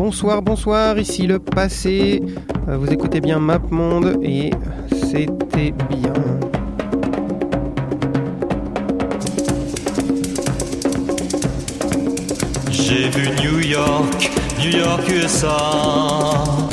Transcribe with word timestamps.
Bonsoir, 0.00 0.42
bonsoir, 0.42 0.96
ici 0.96 1.26
le 1.26 1.40
passé. 1.40 2.22
Euh, 2.68 2.76
vous 2.76 2.86
écoutez 2.86 3.20
bien 3.20 3.40
MapMonde 3.40 4.20
et 4.22 4.50
c'était 4.92 5.72
bien. 5.90 6.12
J'ai 12.70 13.08
vu 13.08 13.28
New 13.42 13.58
York, 13.58 14.30
New 14.60 14.78
York, 14.78 15.02
USA. 15.08 15.48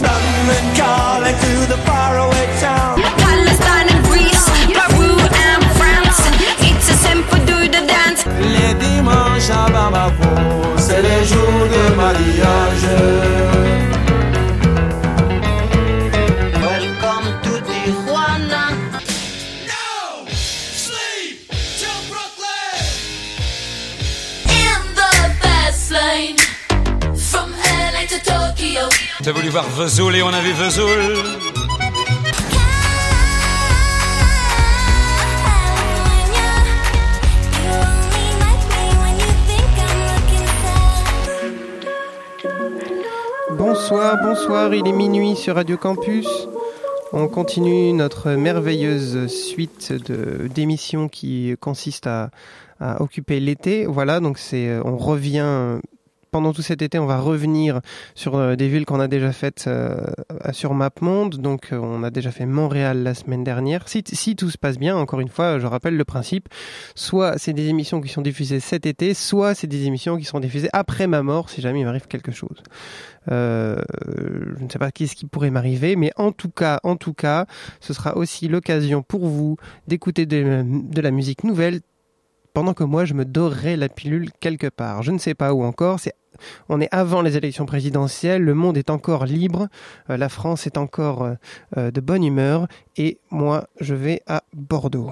London 0.03 0.65
calling 0.75 1.33
to 1.33 1.65
the 1.65 1.79
faraway 1.83 2.45
town. 2.61 3.01
Palestine 3.17 3.89
and 3.89 4.03
Greece, 4.05 4.45
Peru 4.71 5.09
and 5.09 5.65
France. 5.79 6.21
It's 6.61 6.91
a 6.91 6.93
simple 6.93 7.39
do 7.47 7.67
the 7.69 7.87
dance. 7.87 8.23
Les 8.39 8.75
dimanches 8.75 9.49
à 9.49 9.67
Bamako, 9.71 10.74
c'est 10.85 11.01
les 11.01 11.23
jours 11.25 11.65
de 11.75 11.95
mariage. 11.95 12.87
Welcome 16.65 17.27
to 17.43 17.53
Tijuana. 17.67 18.65
In 24.61 24.81
the 24.99 25.11
fast 25.41 25.91
lane 25.91 26.37
from 27.29 27.49
LA 27.93 28.03
to 28.13 28.19
Tokyo. 28.31 28.89
T'as 29.23 29.31
voulu 29.31 29.49
voir 29.49 29.65
Vesoul 29.77 30.15
et 30.15 30.21
on 30.21 30.33
a 30.33 30.41
vu 30.41 30.53
Vesoul. 30.53 31.44
Bonsoir, 44.23 44.73
il 44.73 44.87
est 44.87 44.91
minuit 44.91 45.35
sur 45.35 45.55
Radio 45.55 45.77
Campus. 45.77 46.27
On 47.11 47.27
continue 47.27 47.91
notre 47.93 48.31
merveilleuse 48.31 49.27
suite 49.27 49.93
d'émissions 50.53 51.07
qui 51.09 51.55
consiste 51.59 52.07
à, 52.07 52.29
à 52.79 53.01
occuper 53.01 53.39
l'été. 53.39 53.85
Voilà, 53.85 54.19
donc 54.19 54.39
euh, 54.53 54.81
on 54.85 54.97
revient 54.97 55.79
pendant 56.35 56.51
tout 56.51 56.61
cet 56.61 56.81
été, 56.81 56.99
on 56.99 57.05
va 57.05 57.17
revenir 57.17 57.79
sur 58.13 58.35
euh, 58.35 58.57
des 58.57 58.67
villes 58.67 58.85
qu'on 58.85 58.99
a 58.99 59.07
déjà 59.07 59.31
faites 59.31 59.67
euh, 59.67 60.05
sur 60.51 60.73
MapMonde. 60.73 61.37
Donc, 61.37 61.71
euh, 61.71 61.77
on 61.77 62.03
a 62.03 62.09
déjà 62.09 62.29
fait 62.29 62.45
Montréal 62.45 63.03
la 63.03 63.13
semaine 63.13 63.45
dernière. 63.45 63.87
Si, 63.87 64.35
tout 64.35 64.49
se 64.49 64.57
passe 64.57 64.77
bien, 64.77 64.97
encore 64.97 65.21
une 65.21 65.29
fois, 65.29 65.59
je 65.59 65.65
rappelle 65.65 65.95
le 65.95 66.03
principe. 66.03 66.49
Soit 66.93 67.37
c'est 67.37 67.53
des 67.53 67.69
émissions 67.69 68.01
qui 68.01 68.09
sont 68.09 68.21
diffusées 68.21 68.59
cet 68.59 68.85
été, 68.85 69.13
soit 69.13 69.55
c'est 69.55 69.67
des 69.67 69.85
émissions 69.85 70.17
qui 70.17 70.25
seront 70.25 70.41
diffusées 70.41 70.67
après 70.73 71.07
ma 71.07 71.23
mort, 71.23 71.49
si 71.49 71.61
jamais 71.61 71.79
il 71.79 71.85
m'arrive 71.85 72.07
quelque 72.07 72.33
chose. 72.33 72.61
Je 73.27 73.75
ne 74.61 74.69
sais 74.69 74.77
pas 74.77 74.91
qu'est-ce 74.91 75.15
qui 75.15 75.25
pourrait 75.25 75.51
m'arriver, 75.51 75.95
mais 75.95 76.11
en 76.17 76.33
tout 76.33 76.49
cas, 76.49 76.81
en 76.83 76.97
tout 76.97 77.13
cas, 77.13 77.45
ce 77.79 77.93
sera 77.93 78.17
aussi 78.17 78.49
l'occasion 78.49 79.03
pour 79.03 79.25
vous 79.25 79.55
d'écouter 79.87 80.25
de 80.25 81.01
la 81.01 81.11
musique 81.11 81.45
nouvelle 81.45 81.79
pendant 82.55 82.73
que 82.73 82.85
moi 82.85 83.03
je 83.03 83.13
me 83.13 83.25
dorerai 83.25 83.75
la 83.75 83.89
pilule 83.89 84.31
quelque 84.39 84.67
part. 84.67 85.03
Je 85.03 85.11
ne 85.11 85.19
sais 85.19 85.35
pas 85.35 85.53
où 85.53 85.63
encore. 85.63 85.99
C'est 85.99 86.15
on 86.69 86.81
est 86.81 86.89
avant 86.91 87.21
les 87.21 87.37
élections 87.37 87.65
présidentielles, 87.65 88.41
le 88.41 88.53
monde 88.53 88.77
est 88.77 88.89
encore 88.89 89.25
libre, 89.25 89.67
euh, 90.09 90.17
la 90.17 90.27
France 90.27 90.65
est 90.67 90.77
encore 90.77 91.23
euh, 91.23 91.33
euh, 91.77 91.91
de 91.91 92.01
bonne 92.01 92.23
humeur 92.23 92.67
et 92.97 93.19
moi 93.29 93.67
je 93.79 93.93
vais 93.93 94.21
à 94.27 94.43
Bordeaux. 94.53 95.11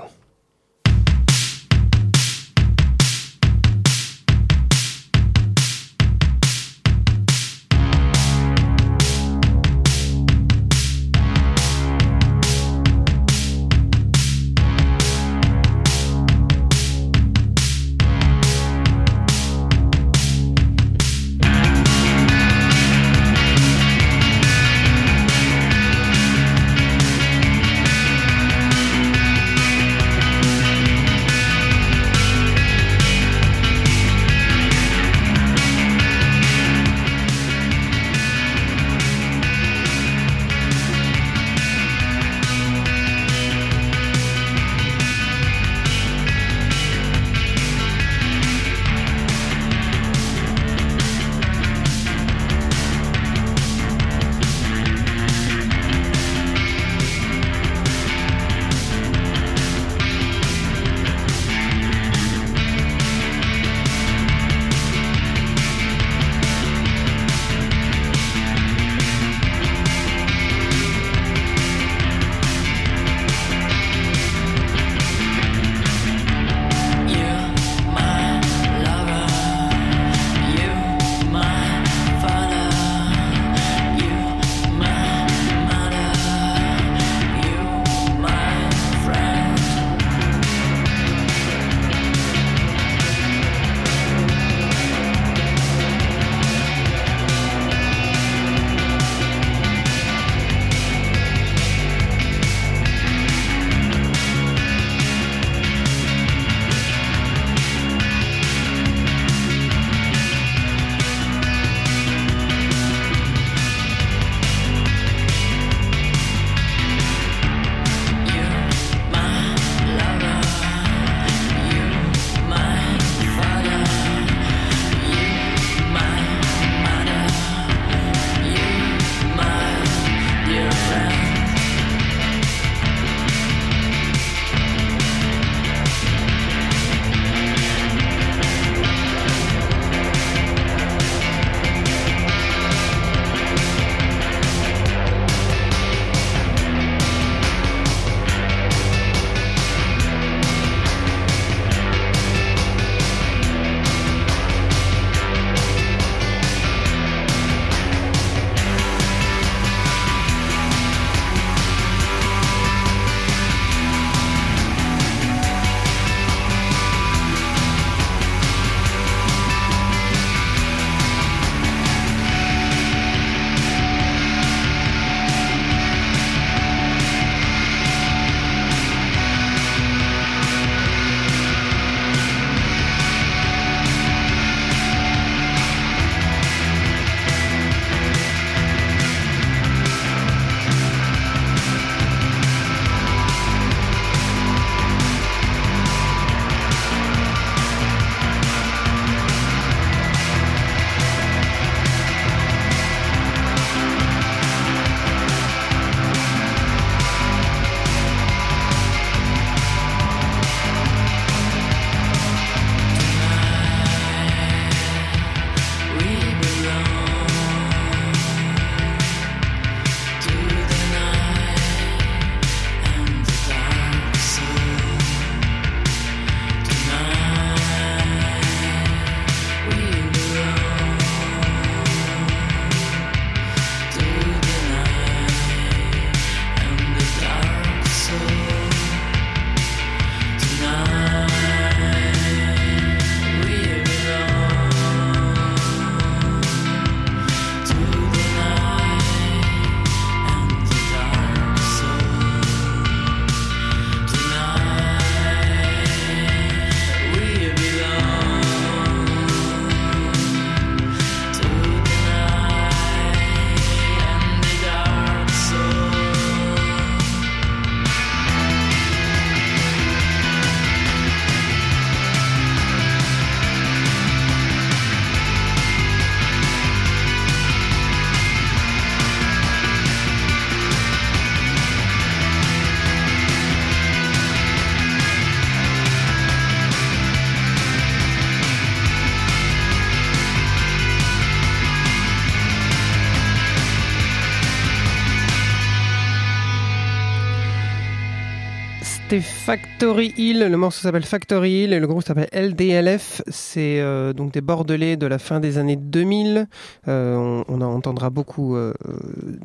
Factory 299.45 300.13
Hill. 300.15 300.39
Le 300.39 300.55
morceau 300.55 300.79
s'appelle 300.79 301.03
Factory 301.03 301.63
Hill 301.63 301.74
et 301.74 301.79
le 301.81 301.86
groupe 301.86 302.01
s'appelle 302.01 302.29
LDLF. 302.31 303.22
C'est 303.27 303.81
euh, 303.81 304.13
donc 304.13 304.31
des 304.31 304.39
Bordelais 304.39 304.95
de 304.95 305.05
la 305.05 305.19
fin 305.19 305.41
des 305.41 305.57
années 305.57 305.75
2000. 305.75 306.48
Euh, 306.88 307.15
on, 307.15 307.43
on 307.50 307.62
en 307.62 307.74
entendra 307.74 308.10
beaucoup 308.10 308.55
euh, 308.55 308.74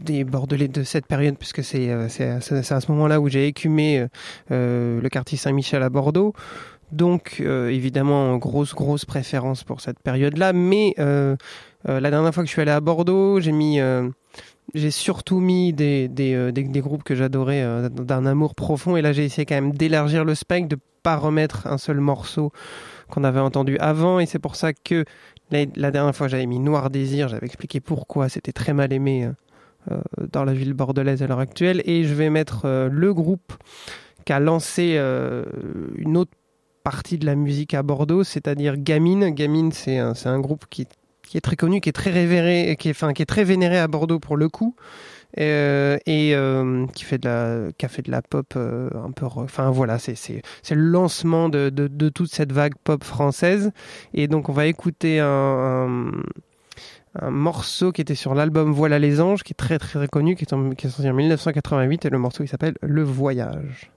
des 0.00 0.22
Bordelais 0.22 0.68
de 0.68 0.84
cette 0.84 1.06
période 1.06 1.36
puisque 1.36 1.64
c'est 1.64 1.90
euh, 1.90 2.08
c'est 2.08 2.28
à, 2.28 2.40
ce 2.40 2.92
moment-là 2.92 3.20
où 3.20 3.28
j'ai 3.28 3.48
écumé 3.48 4.06
euh, 4.52 5.00
le 5.00 5.08
quartier 5.08 5.36
Saint-Michel 5.36 5.82
à 5.82 5.90
Bordeaux. 5.90 6.32
Donc 6.92 7.38
euh, 7.40 7.68
évidemment 7.68 8.36
grosse 8.38 8.74
grosse 8.74 9.04
préférence 9.04 9.64
pour 9.64 9.80
cette 9.80 9.98
période-là. 9.98 10.52
Mais 10.52 10.94
euh, 10.98 11.36
euh, 11.88 12.00
la 12.00 12.10
dernière 12.10 12.32
fois 12.32 12.42
que 12.42 12.48
je 12.48 12.52
suis 12.52 12.62
allé 12.62 12.70
à 12.70 12.80
Bordeaux, 12.80 13.40
j'ai 13.40 13.52
mis 13.52 13.80
euh, 13.80 14.08
j'ai 14.74 14.90
surtout 14.90 15.40
mis 15.40 15.72
des, 15.72 16.08
des, 16.08 16.34
euh, 16.34 16.52
des, 16.52 16.80
groupes 16.80 17.02
que 17.02 17.14
j'adorais 17.14 17.62
euh, 17.62 17.88
d'un 17.88 18.26
amour 18.26 18.54
profond. 18.54 18.96
Et 18.96 19.02
là 19.02 19.12
j'ai 19.12 19.24
essayé 19.24 19.46
quand 19.46 19.54
même 19.54 19.72
d'élargir 19.72 20.24
le 20.24 20.34
spectre, 20.34 20.68
de 20.68 20.78
pas 21.02 21.16
remettre 21.16 21.66
un 21.66 21.78
seul 21.78 22.00
morceau 22.00 22.52
qu'on 23.08 23.24
avait 23.24 23.40
entendu 23.40 23.78
avant. 23.78 24.20
Et 24.20 24.26
c'est 24.26 24.38
pour 24.38 24.56
ça 24.56 24.72
que 24.72 25.04
la, 25.50 25.90
dernière 25.90 26.14
fois 26.14 26.28
j'avais 26.28 26.46
mis 26.46 26.58
Noir 26.58 26.90
Désir, 26.90 27.28
j'avais 27.28 27.46
expliqué 27.46 27.80
pourquoi 27.80 28.28
c'était 28.28 28.52
très 28.52 28.74
mal 28.74 28.92
aimé 28.92 29.30
euh, 29.90 29.96
dans 30.32 30.44
la 30.44 30.52
ville 30.52 30.74
bordelaise 30.74 31.22
à 31.22 31.26
l'heure 31.26 31.40
actuelle. 31.40 31.82
Et 31.86 32.04
je 32.04 32.14
vais 32.14 32.28
mettre 32.28 32.88
le 32.90 33.14
groupe 33.14 33.54
qui 34.26 34.32
a 34.34 34.40
lancé 34.40 34.98
une 35.96 36.16
autre 36.18 36.32
partie 36.84 37.16
de 37.16 37.24
la 37.24 37.34
musique 37.34 37.72
à 37.72 37.82
Bordeaux, 37.82 38.24
c'est-à-dire 38.24 38.76
Gamine. 38.76 39.30
Gamine 39.30 39.72
c'est 39.72 39.96
un, 39.96 40.12
un 40.26 40.40
groupe 40.40 40.66
qui 40.68 40.86
qui 41.28 41.36
est 41.36 41.42
très 41.42 41.56
connu, 41.56 41.80
qui 41.80 41.88
est 41.88 41.92
très 41.92 42.10
révéré, 42.10 42.76
qui 42.78 42.88
est, 42.88 42.92
enfin, 42.92 43.12
qui 43.12 43.22
est 43.22 43.26
très 43.26 43.44
vénéré 43.44 43.78
à 43.78 43.86
Bordeaux 43.86 44.18
pour 44.18 44.36
le 44.36 44.48
coup, 44.48 44.74
euh, 45.38 45.98
et 46.06 46.34
euh, 46.34 46.86
qui 46.94 47.04
fait 47.04 47.18
de 47.18 47.28
la, 47.28 47.72
qui 47.76 47.84
a 47.84 47.88
fait 47.88 48.02
de 48.02 48.10
la 48.10 48.22
pop 48.22 48.54
euh, 48.56 48.88
un 48.94 49.12
peu, 49.12 49.26
enfin 49.26 49.70
voilà, 49.70 49.98
c'est 49.98 50.14
c'est 50.14 50.42
le 50.74 50.82
lancement 50.82 51.48
de, 51.48 51.68
de 51.70 52.08
toute 52.08 52.32
cette 52.32 52.52
vague 52.52 52.74
pop 52.82 53.04
française, 53.04 53.72
et 54.14 54.26
donc 54.26 54.48
on 54.48 54.52
va 54.52 54.66
écouter 54.66 55.20
un, 55.20 56.12
un 57.20 57.30
morceau 57.30 57.92
qui 57.92 58.00
était 58.00 58.14
sur 58.14 58.34
l'album 58.34 58.72
Voilà 58.72 58.98
les 58.98 59.20
anges, 59.20 59.42
qui 59.42 59.52
est 59.52 59.54
très 59.54 59.78
très, 59.78 60.08
connu, 60.08 60.34
qui 60.34 60.44
est, 60.44 60.52
en, 60.52 60.70
qui 60.70 60.86
est 60.86 60.90
sorti 60.90 61.08
en 61.08 61.14
1988, 61.14 62.06
et 62.06 62.10
le 62.10 62.18
morceau 62.18 62.42
il 62.42 62.48
s'appelle 62.48 62.74
Le 62.80 63.02
Voyage. 63.02 63.90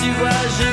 Tu 0.00 0.10
vois, 0.12 0.30
je 0.58 0.69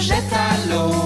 jette 0.00 0.32
à 0.32 0.70
l'eau. 0.70 0.97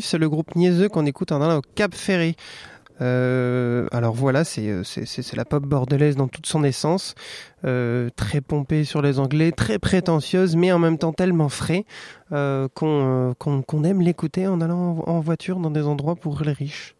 C'est 0.00 0.18
le 0.18 0.28
groupe 0.28 0.54
niaiseux 0.54 0.88
qu'on 0.88 1.06
écoute 1.06 1.32
en 1.32 1.42
allant 1.42 1.56
au 1.58 1.62
Cap 1.74 1.92
Ferré. 1.92 2.36
Euh, 3.00 3.88
alors 3.90 4.14
voilà, 4.14 4.44
c'est 4.44 4.68
euh, 4.68 4.84
c'est- 4.84 5.34
la 5.36 5.44
pop 5.44 5.64
bordelaise 5.64 6.14
dans 6.14 6.28
toute 6.28 6.46
son 6.46 6.62
essence, 6.62 7.14
euh, 7.64 8.08
très 8.14 8.40
pompée 8.40 8.84
sur 8.84 9.02
les 9.02 9.18
anglais, 9.18 9.50
très 9.50 9.80
prétentieuse, 9.80 10.54
mais 10.54 10.70
en 10.70 10.78
même 10.78 10.98
temps 10.98 11.12
tellement 11.12 11.48
frais 11.48 11.84
qu'on 12.30 13.34
aime 13.84 14.00
l'écouter 14.00 14.46
en 14.46 14.60
allant 14.60 15.02
en 15.06 15.20
voiture 15.20 15.58
dans 15.58 15.70
des 15.72 15.82
endroits 15.82 16.14
pour 16.14 16.40
les 16.42 16.52
riches. 16.52 16.94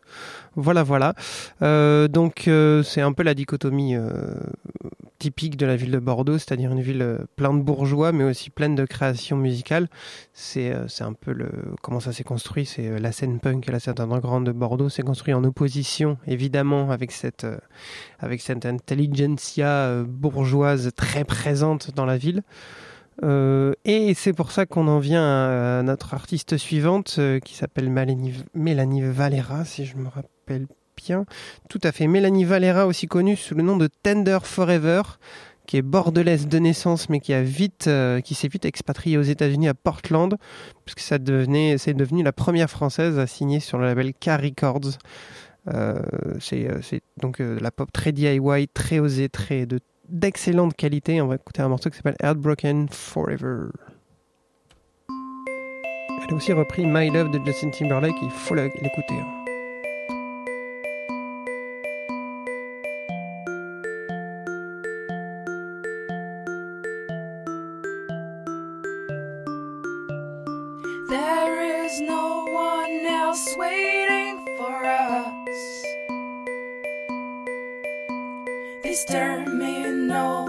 Voilà, 0.57 0.83
voilà. 0.83 1.15
Euh, 1.61 2.09
donc 2.09 2.49
euh, 2.49 2.83
c'est 2.83 3.03
un 3.03 3.13
peu 3.13 3.23
la 3.23 3.35
dichotomie 3.35 3.95
euh, 3.95 4.35
typique 5.19 5.59
de 5.59 5.67
la 5.67 5.77
ville 5.77 5.91
de 5.91 5.99
Bordeaux, 5.99 6.39
c'est-à-dire 6.39 6.73
une 6.73 6.81
ville 6.81 7.19
pleine 7.37 7.59
de 7.59 7.63
bourgeois, 7.63 8.11
mais 8.13 8.25
aussi 8.25 8.49
pleine 8.49 8.75
de 8.75 8.87
créations 8.87 9.37
musicales. 9.37 9.89
C'est 10.33 10.73
un 11.01 11.13
peu 11.13 11.33
le 11.33 11.51
comment 11.83 12.01
ça 12.01 12.13
s'est 12.13 12.25
construit. 12.25 12.65
C'est 12.65 12.99
la 12.99 13.13
scène 13.13 13.39
punk 13.39 13.69
et 13.69 13.73
la 13.73 13.81
scène 13.81 13.97
underground 13.99 14.47
de 14.47 14.53
Bordeaux 14.53 14.89
s'est 14.89 15.03
construit 15.03 15.35
en 15.35 15.45
opposition, 15.45 16.17
évidemment, 16.27 16.91
avec 16.91 17.13
cette 17.13 17.47
avec 18.19 18.41
cette 18.41 18.65
intelligentsia 18.65 20.05
bourgeoise 20.09 20.91
très 20.97 21.25
présente 21.25 21.95
dans 21.95 22.07
la 22.07 22.17
ville. 22.17 22.43
Et 23.23 24.15
c'est 24.15 24.33
pour 24.33 24.53
ça 24.53 24.65
qu'on 24.65 24.89
en 24.89 25.01
vient 25.01 25.25
à, 25.25 25.83
notre 25.83 26.15
artiste 26.15 26.57
suivante 26.57 27.21
qui 27.45 27.55
s'appelle 27.55 27.91
Mélanie 27.91 29.03
Valera, 29.03 29.65
si 29.67 29.85
je 29.85 29.97
me 29.97 30.09
rappelle 30.09 30.36
bien. 30.97 31.25
Tout 31.69 31.81
à 31.83 31.93
fait, 31.93 32.07
Mélanie 32.07 32.45
Valera, 32.45 32.87
aussi 32.87 33.07
connue 33.07 33.37
sous 33.37 33.55
le 33.55 33.63
nom 33.63 33.77
de 33.77 33.89
Tender 34.03 34.39
Forever, 34.43 35.03
qui 35.67 35.77
est 35.77 35.83
bordelaise 35.83 36.47
de 36.47 36.59
naissance, 36.59 37.09
mais 37.09 37.21
qui 37.21 37.35
a 37.35 37.43
vite, 37.43 37.87
euh, 37.89 38.21
qui 38.21 38.35
s'est 38.35 38.49
vite 38.49 38.65
expatriée 38.65 39.19
aux 39.19 39.23
États-Unis 39.23 39.69
à 39.69 39.75
Portland, 39.75 40.37
puisque 40.85 41.01
ça 41.01 41.19
devenait, 41.19 41.77
c'est 41.79 41.95
devenu 41.95 42.23
la 42.23 42.33
première 42.33 42.71
française 42.71 43.19
à 43.19 43.27
signer 43.27 43.61
sur 43.61 43.79
le 43.79 43.87
label 43.87 44.13
K 44.15 44.29
Records. 44.41 44.99
Euh, 45.75 46.01
c'est, 46.41 46.69
euh, 46.69 46.81
c'est 46.83 47.03
donc 47.21 47.41
euh, 47.41 47.59
la 47.61 47.71
pop 47.71 47.91
très 47.93 48.13
DIY, 48.13 48.69
très 48.73 48.99
osée, 48.99 49.29
très 49.29 49.67
de 49.67 49.81
d'excellente 50.09 50.75
qualité. 50.77 51.21
On 51.21 51.27
va 51.27 51.35
écouter 51.35 51.63
un 51.63 51.69
morceau 51.69 51.91
qui 51.91 51.97
s'appelle 51.97 52.17
Heartbroken 52.23 52.89
Forever. 52.89 53.71
Elle 56.29 56.33
a 56.33 56.37
aussi 56.37 56.53
repris 56.53 56.87
My 56.87 57.11
Love 57.11 57.31
de 57.31 57.41
Justin 57.45 57.71
Timberlake, 57.71 58.17
il 58.23 58.31
faut 58.31 58.55
l'écouter. 58.55 59.21
There 71.09 71.85
is 71.85 72.01
no 72.01 72.47
one 72.47 73.07
else 73.07 73.55
waiting 73.57 74.45
for 74.57 74.85
us. 74.85 75.85
This 78.83 79.05
terminal 79.05 80.49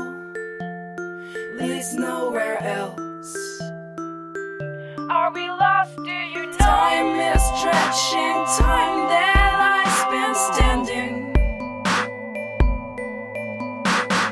leads 1.59 1.93
nowhere 1.93 2.57
else. 2.63 3.61
Are 5.11 5.31
we 5.31 5.47
lost? 5.47 5.95
Do 5.97 6.09
you 6.09 6.47
know? 6.47 6.57
Time 6.57 7.19
is 7.19 7.43
stretching, 7.59 8.37
time 8.57 8.99
that 9.13 9.53
I 9.61 9.85
spent 10.01 10.37
standing. 10.55 11.13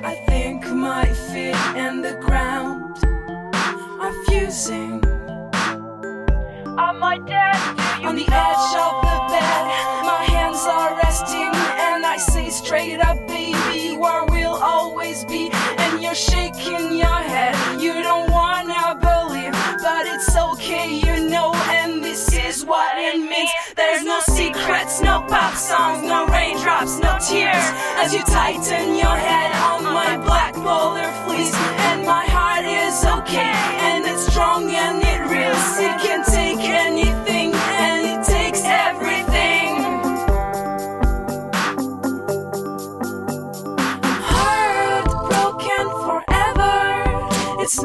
I 0.03 0.15
think 0.25 0.65
my 0.71 1.05
feet 1.05 1.55
and 1.77 2.03
the 2.03 2.15
ground 2.25 2.97
are 4.01 4.13
fusing. 4.25 4.94
On 7.15 7.21
my 7.21 7.27
desk, 7.29 8.03
on 8.03 8.15
the 8.17 8.27
edge 8.27 8.75
of 8.75 8.93
the 9.07 9.17
bed, 9.31 9.63
my 10.03 10.25
hands 10.27 10.59
are 10.67 10.97
resting, 10.97 11.53
and 11.87 12.05
I 12.05 12.17
say 12.17 12.49
straight 12.49 12.99
up, 12.99 13.17
baby, 13.25 13.95
where 13.95 14.25
we'll 14.25 14.59
always 14.61 15.23
be. 15.23 15.49
And 15.77 16.03
you're 16.03 16.13
shaking 16.13 16.97
your 16.97 17.21
head, 17.31 17.55
you 17.79 17.93
don't 18.03 18.29
wanna 18.29 18.99
believe, 18.99 19.53
but 19.81 20.05
it's 20.07 20.35
okay, 20.35 20.91
you 20.91 21.29
know. 21.29 21.53
And 21.69 22.03
this 22.03 22.33
is 22.33 22.65
what 22.65 22.97
it 22.97 23.17
means. 23.17 23.51
There's 23.77 24.03
no 24.03 24.19
secrets, 24.19 25.01
no 25.01 25.23
pop 25.29 25.53
songs, 25.55 26.03
no 26.03 26.27
raindrops, 26.27 26.99
no 26.99 27.17
tears. 27.25 27.65
As 27.95 28.13
you 28.13 28.23
tighten 28.23 28.93
your 28.93 29.15
head 29.15 29.55
on 29.71 29.85
my 29.85 30.17
black 30.17 30.53
polar 30.53 31.09
fleece, 31.23 31.55
and 31.87 32.05
my 32.05 32.25
heart 32.25 32.65
is 32.65 33.05
okay, 33.05 33.55
and 33.87 34.03
it's 34.03 34.27
strong 34.27 34.69
and 34.69 35.01
it 35.01 35.21
reels. 35.31 35.79
It 35.79 35.95
can 36.01 36.25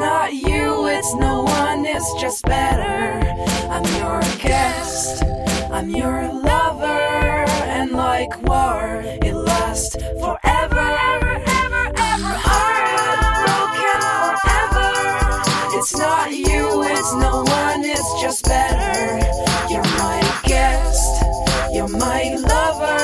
not 0.01 0.33
you, 0.33 0.87
it's 0.87 1.13
no 1.13 1.43
one, 1.43 1.85
it's 1.85 2.11
just 2.19 2.43
better. 2.45 3.21
I'm 3.69 3.85
your 4.01 4.19
guest, 4.39 5.23
I'm 5.71 5.91
your 5.91 6.33
lover, 6.33 7.45
and 7.77 7.91
like 7.91 8.33
war, 8.41 9.03
it 9.21 9.35
lasts 9.35 9.95
forever. 10.19 10.87
Heartbroken 12.49 14.01
forever. 14.41 14.89
It's 15.77 15.95
not 15.95 16.31
you, 16.31 16.83
it's 16.83 17.13
no 17.13 17.43
one, 17.43 17.85
it's 17.85 18.21
just 18.21 18.43
better. 18.45 19.19
You're 19.71 19.91
my 20.01 20.19
guest, 20.45 21.23
you're 21.71 21.87
my 21.87 22.23
lover, 22.53 23.03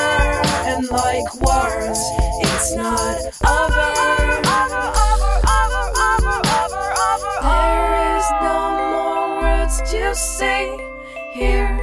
and 0.70 0.90
like 0.90 1.32
wars, 1.42 2.00
it's 2.42 2.74
not 2.74 3.17
stay 9.68 10.76
here. 11.32 11.78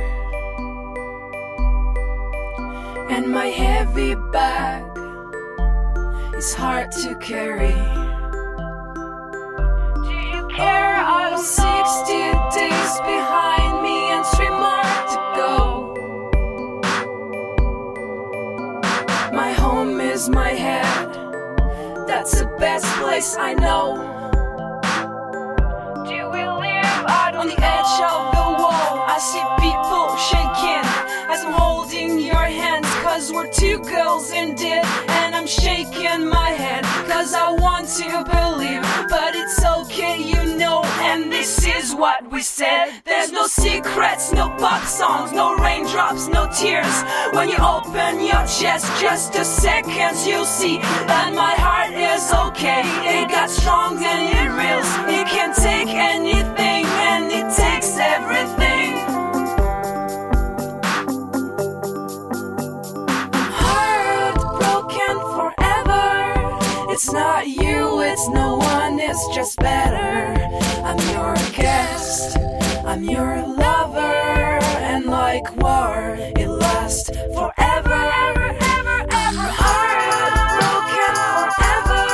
And 3.10 3.32
my 3.32 3.48
heavy 3.48 4.15
bag 4.32 4.84
is 6.36 6.54
hard 6.54 6.91
to 7.04 7.15
carry. 7.15 7.76
Do 10.04 10.13
you 10.34 10.48
care? 10.56 10.95
I 10.98 11.30
have 11.30 11.39
60 11.39 12.13
days 12.58 12.93
behind 13.02 13.84
me 13.84 13.98
and 14.13 14.26
three 14.34 14.50
more 14.50 14.84
to 15.12 15.17
go. 15.41 15.52
My 19.32 19.52
home 19.54 20.02
is 20.02 20.30
my 20.30 20.50
head. 20.50 21.13
That's 22.08 22.39
the 22.39 22.48
best 22.58 22.86
place 22.98 23.36
I 23.38 23.54
know. 23.54 24.24
On 27.45 27.51
the 27.51 27.63
edge 27.63 27.95
of 28.01 28.31
the 28.34 28.47
wall? 28.62 29.05
I 29.08 29.17
see 29.19 29.45
people 29.62 30.08
shaking 30.29 30.86
as 31.31 31.43
I'm 31.43 31.53
holding 31.53 32.19
your 32.19 32.45
hands. 32.62 32.88
Cause 33.03 33.31
we're 33.31 33.51
two 33.51 33.77
girls 33.79 34.31
in 34.31 34.49
indeed. 34.49 34.84
And 35.19 35.36
I'm 35.36 35.47
shaking 35.47 36.27
my 36.27 36.49
head. 36.49 36.84
Cause 37.08 37.34
I 37.34 37.51
want 37.51 37.88
to 37.99 38.10
believe. 38.36 38.81
But 39.10 39.36
it's 39.36 39.63
okay, 39.63 40.17
you 40.21 40.58
know. 40.58 40.84
And 41.10 41.31
this 41.31 41.67
is 41.67 41.93
what 41.93 42.31
we 42.31 42.41
said. 42.41 43.01
There's 43.05 43.31
no 43.31 43.45
secrets, 43.47 44.34
no 44.34 44.49
pop 44.58 44.84
songs, 44.84 45.31
no 45.31 45.55
raindrops, 45.55 46.27
no 46.27 46.49
tears. 46.51 46.95
When 47.34 47.49
you 47.49 47.58
open 47.58 48.25
your 48.25 48.45
chest, 48.47 48.86
just 48.99 49.36
a 49.36 49.45
second, 49.45 50.17
you'll 50.25 50.45
see 50.45 50.79
that 51.10 51.31
my 51.34 51.53
heart 51.65 51.93
is 51.93 52.25
okay. 52.47 52.81
It 53.05 53.29
got 53.29 53.49
strong 53.49 54.03
and 54.03 54.23
it 54.39 54.49
reels. 54.60 54.89
It 55.08 55.27
can 55.27 55.53
take 55.53 55.89
anything 55.93 56.94
It's 66.95 67.12
not 67.12 67.45
you, 67.45 67.99
it's 67.99 68.29
no 68.29 68.55
one, 68.55 69.01
it's 69.01 69.27
just 69.36 69.60
better. 69.60 70.34
I'm 70.81 70.97
your 71.13 71.36
guest, 71.51 72.38
I'm 72.86 73.03
your 73.03 73.45
lover, 73.45 73.99
and 73.99 75.05
like 75.08 75.53
war, 75.58 76.15
it 76.17 76.47
lasts 76.47 77.10
forever. 77.36 77.99
Heartbroken 79.60 81.15
forever. 81.60 82.05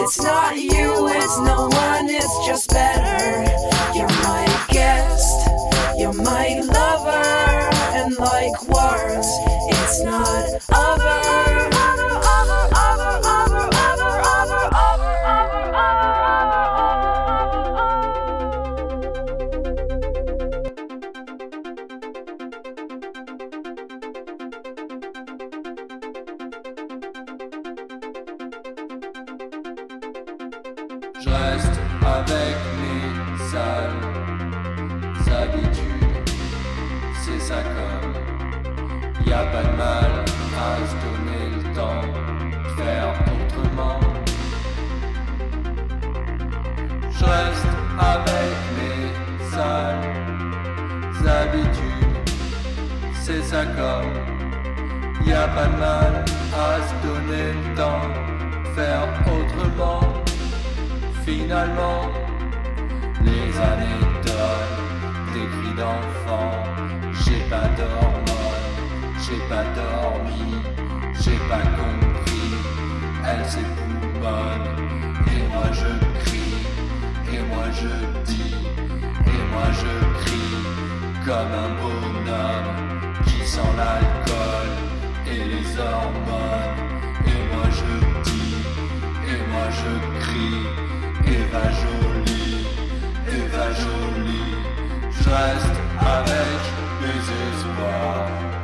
It's 0.00 0.22
not 0.22 0.56
you, 0.56 1.08
it's 1.08 1.38
no 1.40 1.66
one, 1.66 2.08
it's 2.08 2.46
just 2.46 2.70
better. 2.70 3.42
You're 3.92 4.06
my 4.22 4.66
guest, 4.68 5.48
you're 5.98 6.12
my 6.12 6.60
lover, 6.60 7.26
and 7.98 8.16
like 8.18 8.68
wars, 8.68 9.26
it's 9.68 10.04
not 10.04 10.46
over. 10.78 11.05
Je 31.26 31.32
reste 31.32 31.80
avec 32.02 32.56
mes 32.80 33.02
sales 33.50 33.98
habitudes, 35.42 36.30
c'est 37.20 37.40
ça 37.40 37.56
comme. 37.56 38.14
Y 39.26 39.32
a 39.32 39.44
pas 39.46 39.62
de 39.64 39.76
mal 39.76 40.24
à 40.56 40.76
se 40.86 40.94
donner 41.04 41.44
le 41.56 41.62
temps 41.74 42.06
de 42.62 42.68
faire 42.80 43.10
autrement. 43.34 44.00
Je 47.10 47.24
reste 47.24 47.72
avec 47.98 48.56
mes 48.76 49.02
sales 49.50 50.06
habitudes, 51.26 52.30
c'est 53.14 53.42
ça 53.42 53.64
comme. 53.64 54.14
Y 55.26 55.32
a 55.32 55.48
pas 55.48 55.66
de 55.66 55.76
mal 55.76 56.24
à 56.54 56.80
se 56.86 56.94
donner 57.04 57.52
le 57.52 57.74
temps 57.74 58.06
de 58.62 58.68
faire 58.80 59.08
autrement. 59.26 60.05
Finalement, 61.26 62.12
les 63.24 63.58
anecdotes 63.58 64.78
des 65.34 65.46
cris 65.54 65.74
d'enfants, 65.76 66.62
j'ai 67.24 67.40
pas 67.50 67.66
d'hormones, 67.76 68.70
j'ai 69.18 69.40
pas 69.48 69.64
dormi, 69.74 70.54
j'ai 71.20 71.36
pas 71.50 71.66
compris, 71.78 72.52
elle 73.26 73.44
s'époumonne, 73.44 74.68
et 75.26 75.42
moi 75.52 75.66
je 75.72 76.20
crie, 76.20 76.62
et 77.34 77.42
moi 77.52 77.64
je 77.72 78.22
dis, 78.22 78.68
et 79.26 79.52
moi 79.52 79.66
je 79.72 80.20
crie, 80.20 80.62
comme 81.24 81.52
un 81.64 81.72
bonhomme 81.82 83.24
qui 83.24 83.44
sent 83.44 83.72
l'alcool 83.76 84.70
et 85.26 85.42
les 85.42 85.76
hormones, 85.76 86.76
et 87.26 87.52
moi 87.52 87.66
je 87.72 88.30
dis, 88.30 88.62
et 89.26 89.50
moi 89.50 89.66
je 89.72 90.20
crie. 90.20 90.85
Eva 91.26 91.64
jolie, 91.80 92.66
Eva 93.28 93.66
jolie, 93.80 94.54
je 95.10 95.28
reste 95.28 95.78
avec 96.00 96.62
mes 97.00 97.20
espoirs 97.48 98.55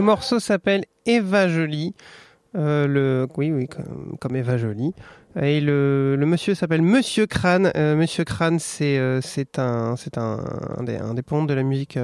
Le 0.00 0.06
morceau 0.06 0.40
s'appelle 0.40 0.86
Eva 1.04 1.46
Jolie. 1.46 1.94
Euh, 2.56 2.86
le, 2.86 3.28
oui, 3.36 3.52
oui, 3.52 3.68
comme, 4.18 4.34
Eva 4.34 4.56
Jolie. 4.56 4.94
Et 5.38 5.60
le, 5.60 6.16
le 6.18 6.24
monsieur 6.24 6.54
s'appelle 6.54 6.80
Monsieur 6.80 7.26
Crâne. 7.26 7.70
Euh, 7.76 7.96
monsieur 7.96 8.24
Crâne, 8.24 8.58
c'est 8.58 8.96
euh, 8.96 9.20
c'est 9.20 9.58
un 9.58 9.96
c'est 9.96 10.16
un, 10.16 10.42
des, 10.80 10.96
un 10.96 11.12
des 11.12 11.20
pontes 11.20 11.48
de 11.48 11.52
la 11.52 11.62
musique 11.62 11.98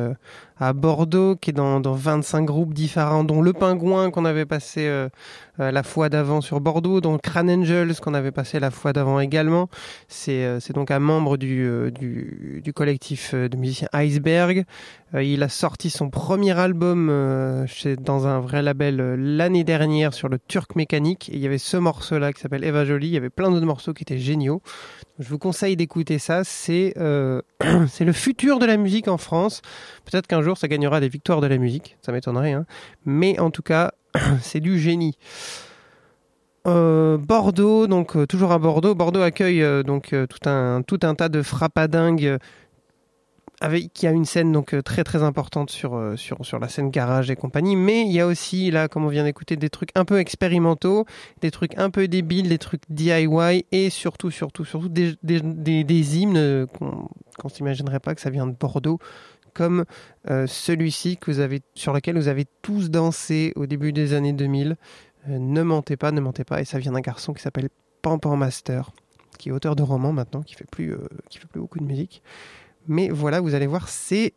à 0.58 0.72
Bordeaux 0.72 1.36
qui 1.36 1.50
est 1.50 1.52
dans, 1.52 1.80
dans 1.80 1.92
25 1.92 2.44
groupes 2.44 2.74
différents, 2.74 3.24
dont 3.24 3.42
Le 3.42 3.52
Pingouin 3.52 4.10
qu'on 4.10 4.24
avait 4.24 4.46
passé 4.46 4.86
euh, 4.86 5.08
euh, 5.60 5.70
la 5.70 5.82
fois 5.82 6.08
d'avant 6.08 6.40
sur 6.40 6.60
Bordeaux, 6.60 7.00
dont 7.00 7.18
Crane 7.18 7.50
Angels 7.50 7.96
qu'on 8.00 8.14
avait 8.14 8.32
passé 8.32 8.60
la 8.60 8.70
fois 8.70 8.92
d'avant 8.92 9.20
également. 9.20 9.68
C'est 10.08 10.44
euh, 10.44 10.58
donc 10.74 10.90
un 10.90 10.98
membre 10.98 11.36
du, 11.36 11.66
euh, 11.66 11.90
du, 11.90 12.60
du 12.62 12.72
collectif 12.72 13.32
euh, 13.34 13.48
de 13.48 13.56
musiciens 13.56 13.88
Iceberg. 13.92 14.64
Il 15.14 15.42
a 15.42 15.48
sorti 15.48 15.88
son 15.88 16.10
premier 16.10 16.58
album 16.58 17.64
chez, 17.68 17.96
dans 17.96 18.26
un 18.26 18.40
vrai 18.40 18.60
label 18.60 18.96
l'année 19.16 19.62
dernière 19.62 20.12
sur 20.12 20.28
le 20.28 20.38
Turc 20.38 20.74
Mécanique. 20.74 21.30
Et 21.30 21.36
il 21.36 21.40
y 21.40 21.46
avait 21.46 21.58
ce 21.58 21.76
morceau-là 21.76 22.32
qui 22.32 22.40
s'appelle 22.40 22.64
Eva 22.64 22.84
Jolie. 22.84 23.06
Il 23.06 23.14
y 23.14 23.16
avait 23.16 23.30
plein 23.30 23.50
d'autres 23.50 23.64
morceaux 23.64 23.94
qui 23.94 24.02
étaient 24.02 24.18
géniaux. 24.18 24.60
Je 25.18 25.28
vous 25.28 25.38
conseille 25.38 25.76
d'écouter 25.76 26.18
ça. 26.18 26.44
C'est 26.44 26.94
euh, 26.98 27.40
c'est 27.88 28.04
le 28.04 28.12
futur 28.12 28.58
de 28.58 28.66
la 28.66 28.76
musique 28.76 29.08
en 29.08 29.16
France. 29.16 29.62
Peut-être 30.04 30.26
qu'un 30.26 30.42
jour 30.42 30.58
ça 30.58 30.68
gagnera 30.68 31.00
des 31.00 31.08
victoires 31.08 31.40
de 31.40 31.46
la 31.46 31.58
musique. 31.58 31.96
Ça 32.02 32.12
m'étonnerait. 32.12 32.52
Hein. 32.52 32.66
Mais 33.04 33.38
en 33.38 33.50
tout 33.50 33.62
cas, 33.62 33.92
c'est 34.42 34.60
du 34.60 34.78
génie. 34.78 35.16
Euh, 36.66 37.16
Bordeaux, 37.16 37.86
donc 37.86 38.16
euh, 38.16 38.26
toujours 38.26 38.52
à 38.52 38.58
Bordeaux. 38.58 38.94
Bordeaux 38.94 39.22
accueille 39.22 39.64
donc 39.84 40.14
tout 40.28 40.48
un 40.48 40.82
tout 40.82 41.00
un 41.02 41.14
tas 41.14 41.28
de 41.28 41.42
frappadingues 41.42 42.38
qui 43.92 44.06
a 44.06 44.10
une 44.10 44.24
scène 44.24 44.52
donc 44.52 44.74
euh, 44.74 44.82
très 44.82 45.04
très 45.04 45.22
importante 45.22 45.70
sur 45.70 45.94
euh, 45.94 46.16
sur 46.16 46.44
sur 46.44 46.58
la 46.58 46.68
scène 46.68 46.90
garage 46.90 47.30
et 47.30 47.36
compagnie. 47.36 47.76
Mais 47.76 48.02
il 48.02 48.12
y 48.12 48.20
a 48.20 48.26
aussi 48.26 48.70
là, 48.70 48.88
comme 48.88 49.04
on 49.04 49.08
vient 49.08 49.24
d'écouter, 49.24 49.56
des 49.56 49.70
trucs 49.70 49.90
un 49.94 50.04
peu 50.04 50.18
expérimentaux, 50.18 51.06
des 51.40 51.50
trucs 51.50 51.76
un 51.78 51.90
peu 51.90 52.08
débiles, 52.08 52.48
des 52.48 52.58
trucs 52.58 52.82
DIY 52.90 53.64
et 53.72 53.90
surtout 53.90 54.30
surtout 54.30 54.64
surtout 54.64 54.88
des 54.88 55.14
des, 55.22 55.40
des, 55.84 56.18
hymnes 56.18 56.66
qu'on 56.78 57.08
qu'on 57.38 57.48
s'imaginerait 57.48 58.00
pas 58.00 58.14
que 58.14 58.20
ça 58.20 58.30
vient 58.30 58.46
de 58.46 58.52
Bordeaux. 58.52 58.98
Comme 59.54 59.86
euh, 60.30 60.46
celui-ci 60.46 61.16
que 61.16 61.30
vous 61.30 61.40
avez 61.40 61.62
sur 61.74 61.94
lequel 61.94 62.16
vous 62.16 62.28
avez 62.28 62.44
tous 62.60 62.90
dansé 62.90 63.54
au 63.56 63.64
début 63.64 63.94
des 63.94 64.12
années 64.12 64.34
2000. 64.34 64.76
Euh, 65.30 65.38
ne 65.38 65.62
mentez 65.62 65.96
pas, 65.96 66.12
ne 66.12 66.20
mentez 66.20 66.44
pas. 66.44 66.60
Et 66.60 66.66
ça 66.66 66.78
vient 66.78 66.92
d'un 66.92 67.00
garçon 67.00 67.32
qui 67.32 67.40
s'appelle 67.40 67.70
Pampan 68.02 68.36
Master, 68.36 68.90
qui 69.38 69.48
est 69.48 69.52
auteur 69.52 69.74
de 69.74 69.82
romans 69.82 70.12
maintenant, 70.12 70.42
qui 70.42 70.54
fait 70.54 70.70
plus, 70.70 70.94
qui 71.30 71.38
fait 71.38 71.46
plus 71.46 71.60
beaucoup 71.60 71.78
de 71.78 71.84
musique. 71.84 72.22
Mais 72.88 73.08
voilà, 73.08 73.40
vous 73.40 73.54
allez 73.54 73.66
voir, 73.66 73.88
c'est, 73.88 74.34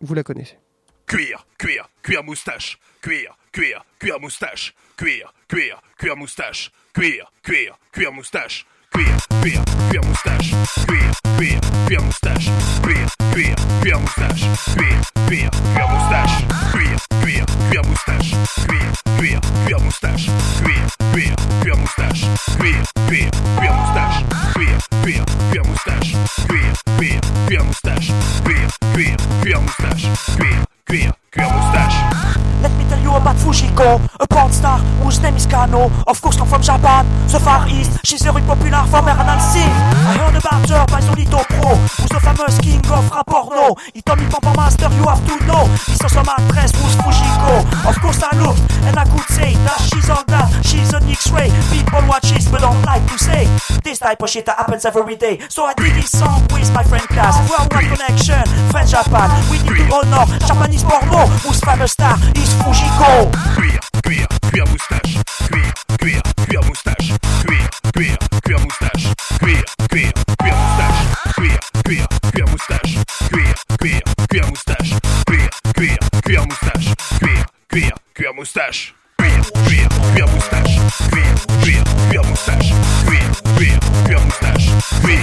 vous 0.00 0.14
la 0.14 0.22
connaissez. 0.22 0.58
Cuir, 1.06 1.46
cuir, 1.58 1.88
cuir 2.02 2.22
moustache, 2.22 2.78
cuir, 3.02 3.36
cuir, 3.52 3.84
cuir 3.98 4.20
moustache, 4.20 4.74
cuir, 4.96 5.32
cuir, 5.48 5.82
cuir 5.98 6.16
moustache, 6.16 6.70
cuir, 6.94 7.32
cuir, 7.42 7.78
cuir 7.92 8.12
moustache, 8.12 8.66
cuir, 8.92 9.14
cuir, 9.40 9.60
cuir 9.88 10.00
moustache, 10.04 10.56
cuir, 10.86 11.10
cuir, 11.36 11.60
cuir 11.86 12.00
moustache, 12.00 12.50
cuir, 12.82 13.06
cuir, 13.32 13.54
cuir 13.80 13.96
moustache, 13.96 14.46
cuir, 14.72 15.00
cuir, 15.26 15.50
cuir 15.50 15.88
moustache, 15.88 16.46
cuir, 16.72 16.96
cuir, 17.22 17.44
cuir 17.70 17.82
moustache, 17.84 18.36
cuir, 18.66 18.92
cuir, 19.18 19.40
cuir 19.64 19.78
moustache, 19.78 20.30
cuir, 20.62 20.82
cuir, 21.12 21.34
cuir 21.62 21.76
moustache, 21.76 22.26
cuir, 22.58 22.84
cuir, 23.08 23.30
cuir 23.58 23.72
moustache, 23.72 24.24
cuir, 24.54 24.78
cuir, 25.02 25.24
cuir 25.50 25.62
moustache, 25.64 26.14
cuir, 26.48 26.74
cuir, 26.96 27.20
cuir 27.46 27.62
moustache, 27.62 28.12
cuir, 28.44 28.68
cuir, 28.94 29.16
cuir 29.42 29.58
moustache, 29.58 30.08
cuir, 30.36 30.64
cuir, 30.86 31.14
cuir 31.32 31.46
moustache. 31.52 32.49
Let 32.62 32.72
me 32.76 32.84
tell 32.88 33.00
you 33.00 33.12
about 33.16 33.36
Fujiko, 33.36 34.00
a 34.20 34.26
porn 34.26 34.52
star 34.52 34.78
whose 35.00 35.20
name 35.20 35.36
is 35.36 35.46
Kano. 35.46 35.90
Of 36.06 36.20
course, 36.20 36.36
come 36.36 36.48
from 36.48 36.62
Japan, 36.62 37.06
the 37.28 37.40
Far 37.40 37.68
East. 37.68 37.98
She's 38.04 38.22
very 38.22 38.42
popular 38.42 38.84
from 38.92 39.04
her 39.08 39.16
anal 39.16 39.40
scene. 39.40 39.72
I 40.04 40.20
heard 40.20 40.36
about 40.36 40.68
her 40.68 40.84
by 40.86 41.00
Solito 41.00 41.40
Pro, 41.48 41.74
who's 41.74 42.12
the 42.12 42.20
famous 42.20 42.58
king 42.60 42.80
of 42.92 43.10
rap 43.10 43.26
porno. 43.26 43.76
He 43.94 44.02
told 44.02 44.20
me, 44.20 44.26
Papa 44.28 44.52
Master, 44.56 44.92
you 44.92 45.04
have 45.08 45.24
to 45.24 45.34
know. 45.46 45.64
This 45.88 46.04
is 46.04 46.12
some 46.12 46.28
actress 46.28 46.72
who's 46.76 46.96
Fujiko. 47.00 47.64
Of 47.88 47.96
course, 48.00 48.20
I 48.22 48.36
looked 48.36 48.60
and 48.84 48.96
I 48.96 49.04
could 49.08 49.28
say 49.32 49.54
that 49.64 49.80
she's 49.88 50.10
all 50.10 50.24
that. 50.28 50.48
She's 50.64 50.92
an 50.92 51.08
X-ray. 51.08 51.48
People 51.72 52.04
watch 52.08 52.28
this 52.30 52.48
but 52.48 52.60
don't 52.60 52.82
like 52.84 53.04
to 53.08 53.16
say 53.18 53.48
this 53.82 53.98
type 53.98 54.20
of 54.22 54.28
shit 54.28 54.44
that 54.46 54.56
happens 54.58 54.84
every 54.84 55.16
day. 55.16 55.40
So 55.48 55.64
I 55.64 55.74
did 55.74 55.96
this 55.96 56.12
song 56.12 56.44
with 56.52 56.68
my 56.74 56.84
friend 56.84 57.06
Cass. 57.08 57.40
Worldwide 57.48 57.88
connection, 57.88 58.44
French 58.70 58.90
Japan. 58.90 59.32
We 59.50 59.58
need 59.64 59.88
to 59.88 59.96
honor 59.96 60.28
Japanese 60.44 60.84
porno, 60.84 61.26
whose 61.40 61.60
famous 61.60 61.92
star 61.92 62.16
is 62.36 62.49
Fujiko. 62.58 63.30
Cuir, 63.56 63.80
cuir, 64.04 64.26
cuir 64.50 64.64
moustache, 64.68 65.20
cuir, 65.50 65.74
cuir, 66.00 66.22
cuir 66.46 66.60
moustache, 66.66 67.14
cuir, 67.46 67.70
cuir, 67.94 68.18
cuir 68.44 68.58
moustache, 68.60 69.14
cuir, 69.40 69.64
cuir, 69.90 70.12
cuir 70.38 70.54
moustache, 70.54 71.06
cuir, 71.36 71.58
cuir, 71.84 72.04
cuir 72.30 72.44
moustache, 72.46 72.98
cuir, 73.30 73.54
cuir, 73.78 74.02
cuir 74.28 74.44
moustache, 74.46 74.96
cuir, 75.26 75.50
cuir, 75.76 75.98
cuir 76.24 76.40
moustache, 76.46 76.94
cuir, 77.20 77.44
cuir, 77.70 77.94
cuir 78.16 78.34
moustache. 78.34 78.94
Cuir, 79.20 79.42
cuir, 79.66 79.88
cuir 80.14 80.26
moustache, 80.32 80.80
cuir, 81.10 81.34
cuir, 81.62 81.84
cuir 82.08 82.22
moustache, 82.24 82.72
cuir, 83.04 83.28
cuir, 83.54 83.78
cuir 84.04 84.18
moustache, 84.24 84.70
cuir, 85.02 85.20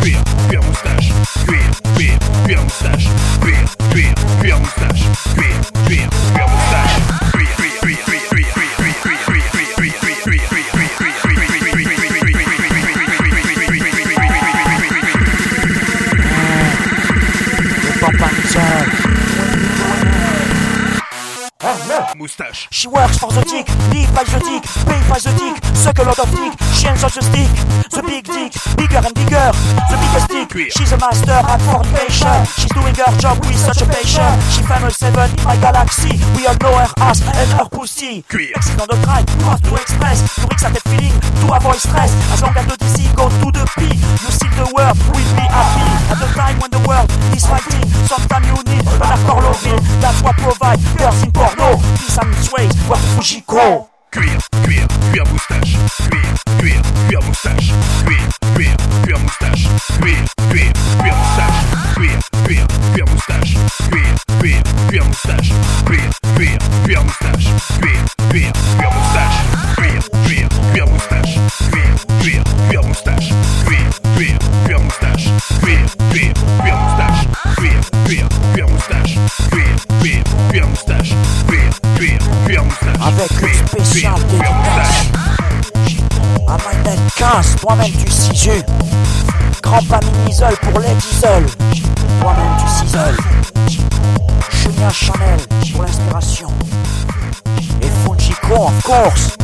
cuir, 0.00 0.18
cuir 0.48 0.60
moustache, 0.60 1.12
cuir, 1.94 2.18
cuir, 2.18 2.18
cuir 2.44 2.58
moustache, 2.58 3.08
cuir, 3.40 3.64
cuir, 3.92 4.14
cuir 4.40 4.56
moustache, 4.58 5.04
cuir, 5.34 5.56
cuir, 5.86 6.08
cuir 6.08 6.48
moustache, 6.48 7.00
cuir, 7.32 7.48
cuir, 7.56 7.78
cuir 7.78 8.04
moustache, 8.04 8.44
cuir, 8.44 8.54
cuir, 8.54 8.54
cuir, 8.54 8.54
cuir, 8.54 8.94
cuir, 9.02 9.24
cuir, 9.24 9.48
cuir, 9.50 10.64
Moustache. 22.16 22.68
She 22.70 22.88
works 22.88 23.18
for 23.18 23.30
the 23.32 23.42
dick, 23.42 23.68
live 23.92 24.14
by 24.14 24.24
the 24.24 24.38
dick, 24.38 24.62
pay 24.86 25.00
by 25.08 25.18
the 25.18 25.32
dick, 25.36 25.64
suck 25.76 25.98
a 25.98 26.02
lot 26.02 26.18
of 26.18 26.30
dick, 26.30 26.52
she 26.72 26.86
ends 26.86 27.02
on 27.02 27.10
the 27.14 27.22
stick, 27.22 27.50
the 27.90 28.02
big 28.02 28.24
dick, 28.24 28.52
bigger 28.76 29.02
and 29.04 29.14
bigger, 29.14 29.50
the 29.90 29.96
biggest 30.00 30.28
dick. 30.28 30.33
She's 30.54 30.92
a 30.92 30.98
master 30.98 31.34
at 31.34 31.58
fornication, 31.66 32.46
she's 32.54 32.70
doing 32.70 32.94
her 32.94 33.10
job 33.18 33.42
with 33.42 33.58
such 33.58 33.82
a 33.82 33.86
passion. 33.90 34.30
She 34.54 34.62
famous 34.62 34.94
seven 35.02 35.26
in 35.26 35.42
my 35.42 35.58
galaxy, 35.58 36.14
we 36.38 36.46
all 36.46 36.54
know 36.62 36.78
her 36.78 36.86
ass 37.02 37.26
and 37.26 37.50
her 37.58 37.66
pussy. 37.66 38.22
Accident 38.54 38.86
de 38.86 38.94
you 38.94 39.50
have 39.50 39.62
to 39.66 39.74
express, 39.74 40.22
to 40.22 40.46
reach 40.46 40.62
that 40.62 40.78
feeling, 40.86 41.10
to 41.42 41.46
avoid 41.50 41.82
stress. 41.82 42.14
As 42.30 42.38
long 42.40 42.54
as 42.54 42.66
the 42.70 42.78
DC 42.78 43.02
goes 43.18 43.34
to 43.42 43.50
the 43.50 43.66
P, 43.74 43.98
you 43.98 44.30
see 44.30 44.46
the 44.54 44.70
world 44.70 44.94
will 45.10 45.26
be 45.34 45.46
happy. 45.50 45.90
At 46.14 46.22
the 46.22 46.30
time 46.38 46.62
when 46.62 46.70
the 46.70 46.82
world 46.86 47.10
is 47.34 47.42
fighting, 47.42 47.90
sometimes 48.06 48.46
you 48.46 48.58
need 48.70 48.86
an 48.86 49.02
hardcore 49.02 49.42
loving, 49.42 49.82
that's 49.98 50.22
what 50.22 50.38
provide 50.38 50.78
girls 50.94 51.18
in 51.18 51.32
porno. 51.34 51.82
Peace 51.98 52.14
and 52.22 52.30
sway, 52.46 52.70
what 52.86 53.02
Fujiko? 53.18 53.93
Cuir, 54.14 54.38
cuir, 54.62 54.86
cuir 55.10 55.24
moustache, 55.28 55.76
cuir, 56.08 56.22
cuir, 56.60 56.82
cuir 57.08 57.20
moustache, 57.24 57.74
cuir, 58.04 58.20
cuir, 58.54 58.76
cuir 59.02 59.18
moustache, 59.18 59.68
cuir, 60.00 60.24
cuir, 60.50 60.72
cuir 60.98 61.12
moustache, 61.14 61.66
cuir, 61.96 62.18
cuir, 62.46 62.66
cuir 62.92 63.04
moustache, 63.10 63.58
cuir, 63.90 64.14
cuir, 64.38 64.62
cuir 64.86 65.02
moustache, 65.02 65.54
cuir, 65.84 66.10
cuir, 66.36 66.58
cuir 66.84 67.00
moustache, 67.02 67.50
cuir, 67.80 67.98
cuir, 68.30 68.52
cuir 68.76 68.92
moustache, 68.94 69.42
cuir, 69.74 69.98
cuir, 70.22 70.48
cuir 70.70 70.86
moustache, 70.86 71.40
cuir, 71.66 71.98
cuir, 72.22 72.44
cuir 72.68 72.82
moustache, 72.86 73.34
cuir, 73.66 73.84
cuir, 74.14 74.38
cuir 74.64 74.78
moustache, 74.78 75.30
cuir, 75.60 75.86
cuir, 76.12 76.34
cuir 76.62 76.74
moustache, 76.74 77.03
cuir, 77.56 77.80
cuir, 78.04 78.28
cuir 78.52 78.68
moustache, 78.68 79.18
cuir, 79.50 79.76
cuir, 80.00 80.22
cuir 80.50 80.66
moustache, 80.66 81.14
cuir, 81.48 81.70
cuir, 81.96 82.18
cuir 82.46 82.64
moustache, 82.64 82.96
Avec 83.06 83.30
une 83.42 83.66
spéciale 83.66 84.20
dédicace 84.30 85.04
à 86.46 86.56
Minded 86.56 87.00
15, 87.16 87.56
toi-même 87.60 87.90
du 87.90 88.10
ciseau. 88.10 88.50
Grand 89.62 89.82
pas 89.88 90.00
mini-isole 90.00 90.56
pour 90.62 90.80
les 90.80 90.94
diesel. 90.94 91.46
Toi-même 92.20 92.56
du 92.58 92.68
ciseau. 92.68 93.88
Julien 94.50 94.90
Chanel 94.90 95.40
pour 95.72 95.82
l'inspiration. 95.82 96.48
Et 97.82 97.88
Fujiko, 98.04 98.66
of 98.66 98.82
course. 98.82 99.36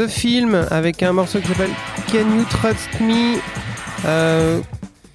The 0.00 0.06
Film 0.08 0.66
avec 0.70 1.02
un 1.02 1.12
morceau 1.12 1.40
qui 1.40 1.48
s'appelle 1.48 1.68
Can 2.10 2.20
You 2.34 2.44
Trust 2.48 2.88
Me 3.00 3.38
euh, 4.06 4.62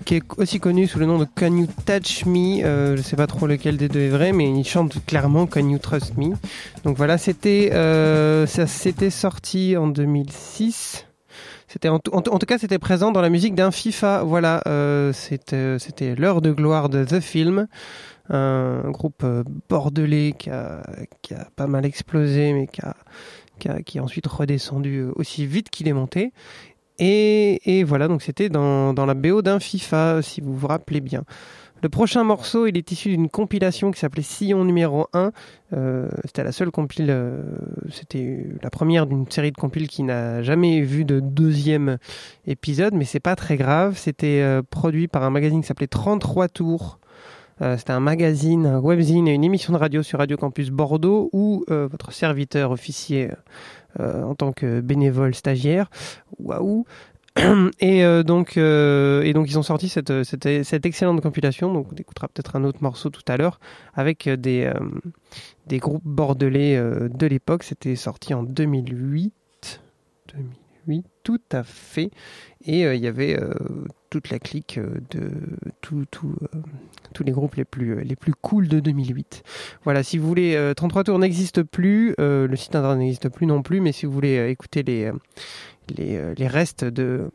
qui 0.05 0.17
est 0.17 0.23
aussi 0.37 0.59
connu 0.59 0.85
sous 0.85 0.99
le 0.99 1.07
nom 1.07 1.17
de 1.17 1.25
Can 1.25 1.57
You 1.57 1.65
Touch 1.87 2.27
Me. 2.27 2.63
Euh, 2.63 2.95
je 2.95 3.01
sais 3.01 3.15
pas 3.15 3.25
trop 3.25 3.47
lequel 3.47 3.77
des 3.77 3.87
deux 3.87 4.01
est 4.01 4.09
vrai, 4.09 4.31
mais 4.31 4.47
il 4.47 4.63
chante 4.63 5.03
clairement 5.07 5.47
Can 5.47 5.67
You 5.69 5.79
Trust 5.79 6.17
Me. 6.17 6.35
Donc 6.83 6.97
voilà, 6.97 7.17
c'était 7.17 7.71
euh, 7.73 8.45
ça 8.45 8.67
c'était 8.67 9.09
sorti 9.09 9.75
en 9.75 9.87
2006. 9.87 11.07
C'était 11.67 11.89
en, 11.89 11.95
en 11.95 12.21
tout- 12.21 12.45
cas 12.45 12.59
c'était 12.59 12.77
présent 12.77 13.11
dans 13.11 13.21
la 13.21 13.29
musique 13.29 13.55
d'un 13.55 13.71
FIFA. 13.71 14.21
Voilà, 14.23 14.61
euh, 14.67 15.11
c'était 15.13 16.13
l'heure 16.15 16.41
de 16.41 16.51
gloire 16.51 16.89
de 16.89 17.03
The 17.05 17.21
Film, 17.21 17.65
un 18.29 18.91
groupe 18.91 19.25
bordelais 19.67 20.35
qui 20.37 20.51
a 20.51 20.83
pas 21.55 21.65
mal 21.65 21.87
explosé, 21.87 22.53
mais 22.53 22.67
qui 22.67 22.81
a 22.81 22.95
qui, 23.59 23.69
a- 23.69 23.79
est 23.79 23.99
ensuite 23.99 24.27
redescendu 24.27 24.97
euh, 24.99 25.11
aussi 25.15 25.45
vite 25.45 25.69
qu'il 25.69 25.87
est 25.87 25.93
monté. 25.93 26.31
Et, 26.97 27.83
voilà, 27.85 28.07
donc 28.07 28.21
c'était 28.21 28.47
dans, 28.47 28.93
la 28.93 29.13
BO 29.13 29.41
d'un 29.41 29.59
FIFA, 29.59 30.21
si 30.21 30.39
vous 30.39 30.55
vous 30.55 30.67
rappelez 30.67 31.01
bien. 31.01 31.23
Le 31.83 31.89
prochain 31.89 32.23
morceau, 32.23 32.67
il 32.67 32.77
est 32.77 32.91
issu 32.93 33.09
d'une 33.09 33.29
compilation 33.29 33.91
qui 33.91 33.99
s'appelait 33.99 34.23
Sillon 34.23 34.63
numéro 34.63 35.07
1. 35.11 35.31
Euh, 35.73 36.07
c'était 36.23 36.45
la 36.45 36.53
seule 36.53 36.71
compile, 36.71 37.07
euh, 37.09 37.43
c'était 37.91 38.47
la 38.63 38.69
première 38.69 39.07
d'une 39.07 39.29
série 39.29 39.51
de 39.51 39.57
compiles 39.57 39.89
qui 39.89 40.03
n'a 40.03 40.41
jamais 40.41 40.81
vu 40.81 41.03
de 41.03 41.19
deuxième 41.19 41.97
épisode, 42.47 42.93
mais 42.93 43.03
c'est 43.03 43.19
pas 43.19 43.35
très 43.35 43.57
grave. 43.57 43.97
C'était 43.97 44.61
produit 44.69 45.09
par 45.09 45.23
un 45.23 45.29
magazine 45.29 45.61
qui 45.61 45.67
s'appelait 45.67 45.87
33 45.87 46.47
Tours. 46.47 46.99
Euh, 47.61 47.77
c'était 47.77 47.91
un 47.91 48.01
magazine, 48.01 48.65
un 48.65 48.79
webzine 48.79 49.27
et 49.27 49.33
une 49.33 49.43
émission 49.43 49.71
de 49.71 49.77
radio 49.77 50.03
sur 50.03 50.19
Radio 50.19 50.35
Campus 50.35 50.71
Bordeaux 50.71 51.29
où 51.31 51.63
euh, 51.69 51.87
votre 51.87 52.11
serviteur 52.11 52.71
officier 52.71 53.31
euh, 53.99 54.23
en 54.23 54.35
tant 54.35 54.51
que 54.51 54.81
bénévole 54.81 55.33
stagiaire, 55.33 55.89
waouh, 56.37 56.85
et 57.79 58.03
donc 58.23 58.57
et 58.57 59.33
donc 59.33 59.49
ils 59.49 59.59
ont 59.59 59.63
sorti 59.63 59.89
cette, 59.89 60.09
excellente 60.85 61.21
compilation. 61.21 61.73
Donc 61.73 61.87
on 61.91 61.95
écoutera 61.95 62.27
peut-être 62.27 62.55
un 62.55 62.63
autre 62.63 62.79
morceau 62.81 63.09
tout 63.09 63.23
à 63.27 63.37
l'heure 63.37 63.59
avec 63.93 64.29
des 64.29 64.71
des 65.67 65.79
groupes 65.79 66.05
bordelais 66.05 66.77
de 66.77 67.27
l'époque. 67.27 67.63
C'était 67.63 67.97
sorti 67.97 68.33
en 68.33 68.43
2008. 68.43 69.81
2008, 70.87 71.05
tout 71.23 71.41
à 71.51 71.63
fait. 71.63 72.09
Et 72.63 72.83
il 72.83 73.01
y 73.01 73.07
avait 73.07 73.37
toute 74.15 74.29
la 74.29 74.39
clique 74.39 74.77
euh, 74.77 75.01
de 75.11 75.29
euh, 75.93 76.05
tous 77.11 77.23
les 77.25 77.33
groupes 77.33 77.55
les 77.55 77.65
plus, 77.65 78.01
les 78.01 78.15
plus 78.15 78.33
cool 78.33 78.69
de 78.69 78.79
2008. 78.79 79.43
Voilà, 79.83 80.03
si 80.03 80.17
vous 80.17 80.25
voulez, 80.25 80.55
euh, 80.55 80.73
33 80.73 81.03
tours 81.03 81.19
n'existe 81.19 81.63
plus, 81.63 82.15
euh, 82.21 82.47
le 82.47 82.55
site 82.55 82.77
internet 82.77 82.99
n'existe 82.99 83.27
plus 83.27 83.45
non 83.45 83.61
plus, 83.61 83.81
mais 83.81 83.91
si 83.91 84.05
vous 84.05 84.13
voulez 84.13 84.37
euh, 84.37 84.49
écouter 84.49 84.83
les, 84.83 85.03
euh, 85.03 85.13
les, 85.97 86.15
euh, 86.15 86.33
restes 86.47 86.85
de, 86.85 87.29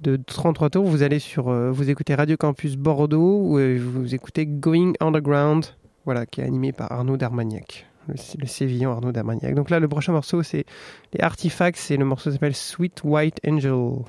de 0.00 0.16
33 0.16 0.70
tours, 0.70 0.86
vous 0.86 1.02
allez 1.02 1.18
sur, 1.18 1.50
euh, 1.50 1.70
vous 1.70 1.90
écoutez 1.90 2.14
Radio 2.14 2.38
Campus 2.38 2.76
Bordeaux, 2.76 3.42
ou 3.42 3.58
euh, 3.58 3.78
vous 3.78 4.14
écoutez 4.14 4.46
Going 4.46 4.94
Underground, 5.00 5.66
voilà, 6.06 6.24
qui 6.24 6.40
est 6.40 6.44
animé 6.44 6.72
par 6.72 6.90
Arnaud 6.92 7.18
Darmagnac. 7.18 7.86
Le, 8.08 8.14
le 8.38 8.46
sévillan 8.46 8.92
Arnaud 8.92 9.12
Darmagnac. 9.12 9.54
Donc 9.54 9.68
là, 9.68 9.80
le 9.80 9.88
prochain 9.88 10.12
morceau, 10.12 10.42
c'est 10.42 10.64
les 11.12 11.20
Artifacts, 11.20 11.90
et 11.90 11.98
le 11.98 12.06
morceau 12.06 12.30
s'appelle 12.30 12.56
Sweet 12.56 13.02
White 13.04 13.38
Angel. 13.46 14.02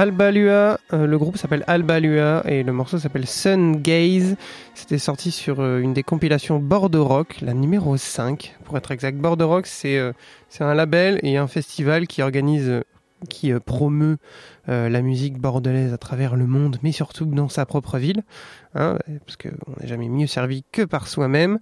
Albalua, 0.00 0.80
euh, 0.94 1.06
le 1.06 1.18
groupe 1.18 1.36
s'appelle 1.36 1.62
Albalua 1.66 2.42
et 2.46 2.62
le 2.62 2.72
morceau 2.72 2.98
s'appelle 2.98 3.26
Sun 3.26 3.82
Gaze. 3.82 4.34
C'était 4.74 4.96
sorti 4.96 5.30
sur 5.30 5.60
euh, 5.60 5.80
une 5.80 5.92
des 5.92 6.02
compilations 6.02 6.58
Bordeaux 6.58 7.04
Rock, 7.04 7.36
la 7.42 7.52
numéro 7.52 7.98
5 7.98 8.56
pour 8.64 8.78
être 8.78 8.92
exact. 8.92 9.18
Bordeaux 9.18 9.48
Rock, 9.48 9.66
c'est 9.66 9.98
euh, 9.98 10.12
c'est 10.48 10.64
un 10.64 10.72
label 10.72 11.20
et 11.22 11.36
un 11.36 11.48
festival 11.48 12.06
qui 12.06 12.22
organise, 12.22 12.80
qui 13.28 13.52
promeut 13.66 14.16
la 14.68 15.02
musique 15.02 15.38
bordelaise 15.38 15.92
à 15.92 15.98
travers 15.98 16.36
le 16.36 16.46
monde, 16.46 16.78
mais 16.82 16.92
surtout 16.92 17.26
dans 17.26 17.48
sa 17.48 17.66
propre 17.66 17.98
ville, 17.98 18.22
hein, 18.74 18.98
parce 19.26 19.36
qu'on 19.36 19.80
n'est 19.80 19.88
jamais 19.88 20.08
mieux 20.08 20.26
servi 20.26 20.64
que 20.70 20.82
par 20.82 21.08
soi-même, 21.08 21.58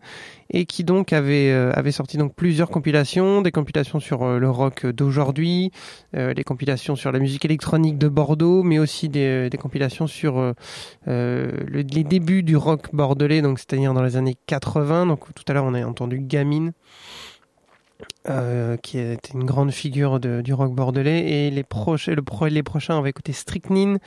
et 0.51 0.67
qui 0.67 0.85
donc 0.85 1.13
avait, 1.13 1.51
euh, 1.51 1.91
sorti 1.91 2.17
donc 2.19 2.35
plusieurs 2.35 2.71
compilations, 2.71 3.43
des 3.43 3.51
compilations 3.53 4.01
sur 4.01 4.23
euh, 4.23 4.39
le 4.39 4.51
rock 4.51 4.87
d'aujourd'hui, 4.87 5.71
euh, 6.17 6.35
des 6.35 6.45
compilations 6.45 6.97
sur 6.97 7.13
la 7.13 7.19
musique 7.19 7.45
électronique 7.45 7.99
de 7.99 8.09
Bordeaux, 8.09 8.63
mais 8.63 8.79
aussi 8.79 9.09
des, 9.09 9.49
compilations 9.59 10.07
sur 10.07 10.39
euh, 10.39 10.53
euh, 11.09 11.51
le- 11.67 11.83
les 11.83 12.05
débuts 12.05 12.43
du 12.43 12.57
rock 12.57 12.89
bordelais, 12.93 13.43
donc 13.43 13.59
c'est-à-dire 13.59 13.95
dans 13.95 14.03
les 14.03 14.17
années 14.17 14.37
80. 14.47 15.07
Donc 15.07 15.33
tout 15.35 15.45
à 15.49 15.53
l'heure 15.53 15.65
on 15.65 15.75
a 15.75 15.85
entendu 15.85 16.19
Gamine, 16.21 16.73
euh, 18.29 18.77
qui 18.77 18.99
était 18.99 19.33
une 19.33 19.45
grande 19.45 19.71
figure 19.71 20.21
du 20.21 20.53
rock 20.53 20.75
bordelais, 20.75 21.47
et 21.47 21.51
les, 21.51 21.63
proches, 21.63 22.09
le 22.09 22.23
les 22.49 22.63
prochains 22.63 22.99
on 22.99 23.03
va 23.03 23.09
écouter 23.09 23.33
Strychnine, 23.33 23.99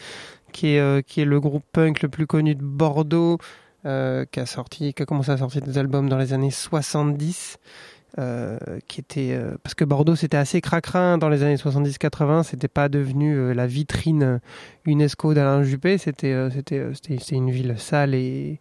qui 0.51 0.75
est, 0.75 0.79
euh, 0.79 1.01
qui 1.01 1.21
est 1.21 1.25
le 1.25 1.39
groupe 1.39 1.63
punk 1.71 2.01
le 2.01 2.09
plus 2.09 2.27
connu 2.27 2.55
de 2.55 2.63
Bordeaux, 2.63 3.37
euh, 3.85 4.25
qui 4.31 4.39
a 4.39 4.45
sorti, 4.45 4.93
qui 4.93 5.01
a 5.01 5.05
commencé 5.05 5.31
à 5.31 5.37
sortir 5.37 5.61
des 5.61 5.77
albums 5.77 6.09
dans 6.09 6.17
les 6.17 6.33
années 6.33 6.51
70. 6.51 7.57
euh, 8.19 8.57
qui 8.89 8.99
était 8.99 9.39
parce 9.63 9.73
que 9.73 9.85
Bordeaux 9.85 10.17
c'était 10.17 10.35
assez 10.35 10.59
cracrin 10.59 11.17
dans 11.17 11.29
les 11.29 11.43
années 11.43 11.55
70-80 11.55 12.43
c'était 12.43 12.67
pas 12.67 12.89
devenu 12.89 13.53
la 13.53 13.67
vitrine 13.67 14.41
UNESCO 14.85 15.33
d'Alain 15.33 15.63
Juppé. 15.63 15.97
C'était 15.97 16.49
c'était 16.51 16.87
c'était 16.93 17.35
une 17.35 17.51
ville 17.51 17.75
sale 17.77 18.13
et 18.13 18.59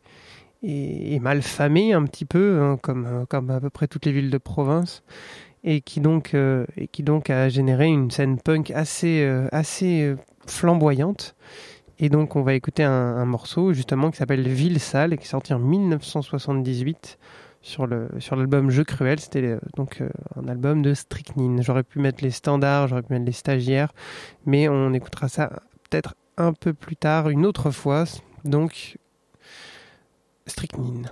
et, 0.63 1.19
mal 1.19 1.43
famée 1.43 1.95
un 1.95 2.05
petit 2.05 2.25
peu 2.25 2.61
hein, 2.61 2.79
comme 2.81 3.27
comme 3.29 3.51
à 3.51 3.61
peu 3.61 3.71
près 3.71 3.89
toutes 3.89 4.07
les 4.07 4.13
villes 4.13 4.31
de 4.31 4.39
province 4.39 5.03
et 5.65 5.81
qui 5.81 6.01
donc 6.01 6.35
euh, 6.35 6.67
et 6.77 6.89
qui 6.89 7.03
donc 7.03 7.31
a 7.31 7.49
généré 7.49 7.87
une 7.87 8.11
scène 8.11 8.39
punk 8.39 8.71
assez 8.71 9.23
euh, 9.23 9.49
euh, 9.53 10.17
flamboyante. 10.47 11.35
Et 11.99 12.09
donc 12.09 12.35
on 12.35 12.43
va 12.43 12.55
écouter 12.55 12.83
un, 12.83 13.27
morceau 13.27 13.75
justement 13.75 14.11
qui 14.11 14.17
s'appelle 14.17 14.49
Ville 14.49 14.81
sale 14.81 15.13
et 15.13 15.19
qui 15.19 15.25
est 15.25 15.29
sorti 15.29 15.53
en 15.53 15.59
1978 15.59 17.19
sur 17.61 17.87
l'album 17.87 18.71
Jeu 18.71 18.85
cruel. 18.85 19.21
C'était 19.21 19.59
donc 19.77 20.03
un 20.35 20.49
album 20.49 20.81
de 20.81 20.95
Strychnine. 20.95 21.63
J'aurais 21.63 21.83
pu 21.83 21.99
mettre 21.99 22.25
les 22.25 22.31
standards 22.31 22.89
j'aurais 22.89 23.03
pu 23.03 23.13
mettre 23.13 23.27
les 23.27 23.33
stagiaires 23.33 23.93
mais 24.47 24.67
on 24.67 24.95
écoutera 24.95 25.29
ça 25.29 25.51
peut-être 25.91 26.15
un 26.39 26.55
peu 26.55 26.73
plus 26.73 26.97
tard 26.97 27.29
une 27.29 27.45
autre 27.45 27.71
fois. 27.71 28.05
Donc 28.45 28.97
Strychnine 30.47 31.11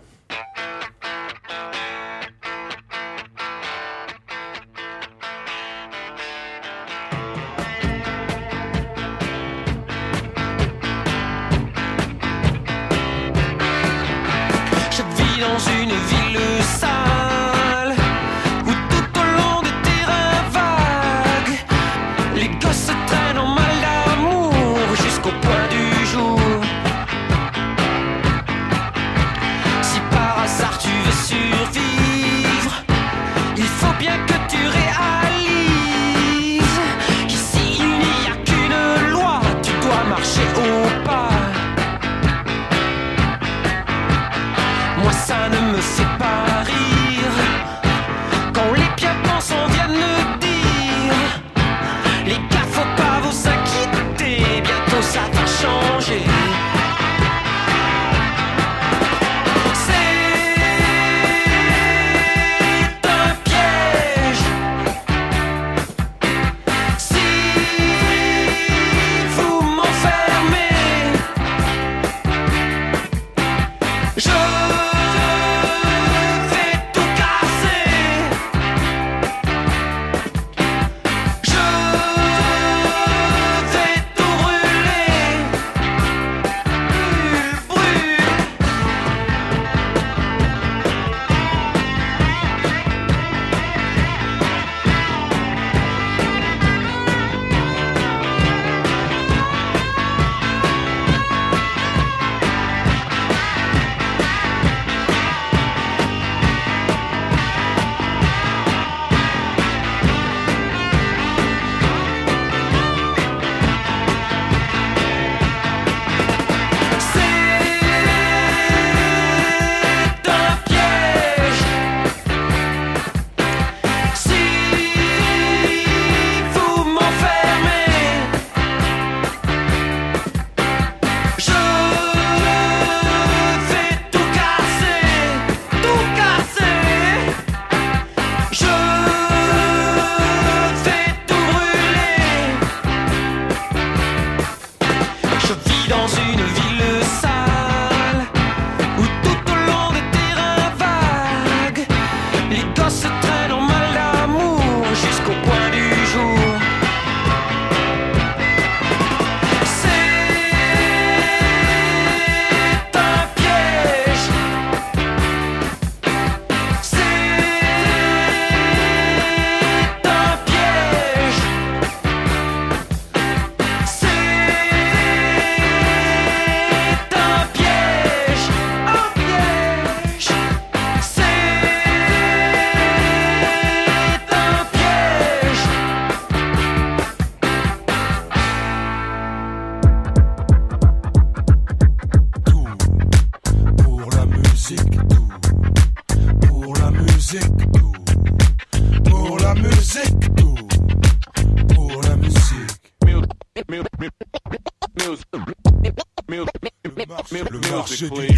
Le 208.00 208.08
marché 208.10 208.37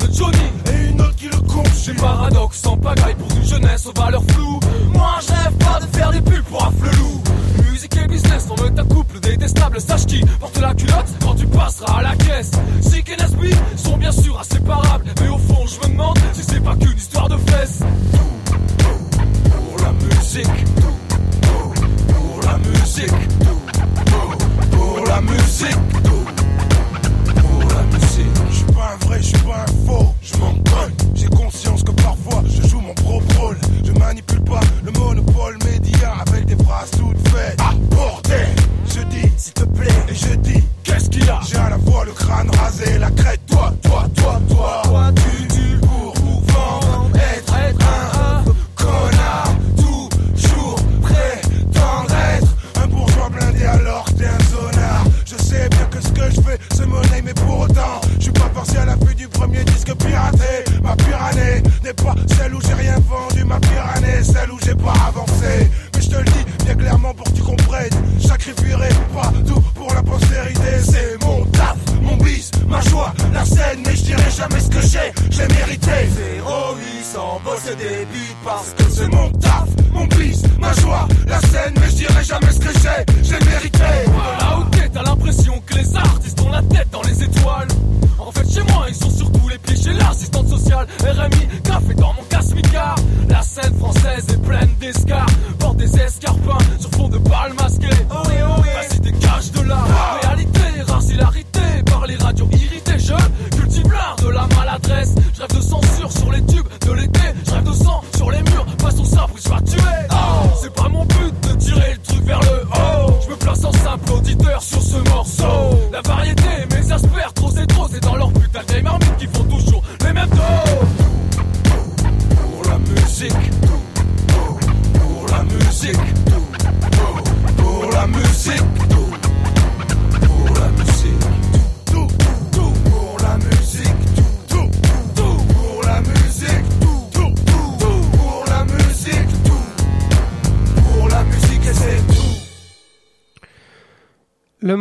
de 0.00 0.12
Johnny. 0.12 0.38
et 0.66 0.90
une 0.90 1.00
autre 1.00 1.16
qui 1.16 1.26
le 1.26 1.36
Des 1.40 1.46
conchit. 1.46 1.94
paradoxes 1.94 2.60
sans 2.62 2.76
pagaille 2.76 3.14
pour 3.14 3.30
une 3.36 3.44
jeunesse 3.44 3.86
aux 3.86 3.92
valeurs 4.00 4.24
floues. 4.30 4.60
Moi 4.92 5.16
je 5.20 5.64
pas 5.64 5.80
de 5.80 5.96
faire 5.96 6.10
des 6.10 6.20
pubs 6.20 6.44
pour 6.44 6.64
un 6.64 6.70
flelou. 6.72 7.22
Musique 7.70 7.96
et 7.96 8.06
business 8.06 8.46
forment 8.46 8.78
un 8.78 8.84
couple 8.84 9.20
détestable. 9.20 9.80
Sache 9.80 10.06
qui 10.06 10.24
porte 10.40 10.58
la 10.60 10.74
culotte 10.74 11.06
quand 11.22 11.34
tu 11.34 11.46
passeras 11.46 11.98
à 11.98 12.02
la 12.02 12.16
caisse. 12.16 12.50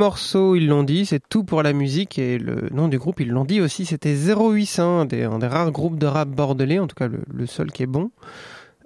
Morceau, 0.03 0.55
ils 0.55 0.67
l'ont 0.67 0.83
dit, 0.83 1.05
c'est 1.05 1.21
tout 1.29 1.45
pour 1.45 1.63
la 1.63 1.71
musique 1.71 2.19
et 2.19 2.37
le 2.37 2.67
nom 2.71 2.89
du 2.89 2.97
groupe, 2.97 3.21
ils 3.21 3.29
l'ont 3.29 3.45
dit 3.45 3.61
aussi, 3.61 3.85
c'était 3.85 4.13
0800, 4.13 4.99
un 4.99 5.05
des, 5.05 5.25
rares 5.25 5.71
groupes 5.71 5.97
de 5.97 6.05
rap 6.05 6.27
bordelais, 6.27 6.79
en 6.79 6.87
tout 6.87 6.95
cas 6.95 7.07
le, 7.07 7.21
le 7.33 7.45
seul 7.45 7.71
qui 7.71 7.83
est 7.83 7.87
bon. 7.87 8.11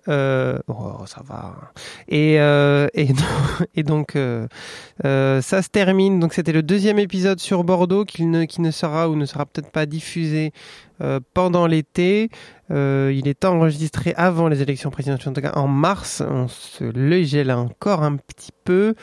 Euh, 0.08 0.60
oh, 0.68 1.04
ça 1.06 1.22
va. 1.26 1.72
Et, 2.08 2.40
euh, 2.40 2.88
donc, 3.78 4.16
euh, 4.16 4.48
euh, 5.06 5.42
ça 5.42 5.62
se 5.62 5.70
termine. 5.70 6.20
Donc, 6.20 6.34
c'était 6.34 6.54
le 6.54 6.64
deuxième 6.64 7.00
épisode 7.00 7.40
sur 7.40 7.64
Bordeaux 7.64 8.06
qui 8.06 8.26
ne, 8.26 8.46
qui 8.46 8.62
ne 8.62 8.72
sera 8.72 9.10
ou 9.10 9.16
ne 9.16 9.26
sera 9.26 9.46
peut-être 9.46 9.72
pas 9.72 9.86
diffusé 9.86 10.52
pendant 11.34 11.68
l'été. 11.68 12.30
Il 12.70 13.28
est 13.28 13.46
enregistré 13.46 14.14
avant 14.18 14.48
les 14.48 14.62
élections 14.62 14.90
présidentielles, 14.90 15.30
en 15.30 15.34
tout 15.34 15.42
cas 15.42 15.54
en 15.54 15.68
mars. 15.68 16.24
On 16.28 16.48
se 16.48 16.84
le 16.84 17.24
gèle 17.24 17.52
encore 17.52 18.02
un 18.04 18.16
petit 18.16 18.52
peu. 18.64 18.96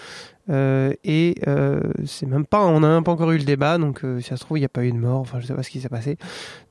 Euh, 0.51 0.93
et 1.05 1.37
euh, 1.47 1.81
c'est 2.05 2.27
même 2.27 2.45
pas, 2.45 2.65
on 2.65 2.81
n'a 2.81 2.89
même 2.89 3.05
pas 3.05 3.13
encore 3.13 3.33
eu 3.33 3.39
le 3.39 3.45
débat, 3.45 3.79
donc 3.79 4.05
euh, 4.05 4.21
si 4.21 4.29
ça 4.29 4.37
se 4.37 4.45
trouve 4.45 4.59
il 4.59 4.61
n'y 4.61 4.67
a 4.67 4.71
pas 4.71 4.85
eu 4.85 4.93
de 4.93 4.99
mort. 4.99 5.21
Enfin, 5.21 5.41
je 5.41 5.47
sais 5.47 5.55
pas 5.55 5.63
ce 5.63 5.71
qui 5.71 5.81
s'est 5.81 5.89
passé. 5.89 6.19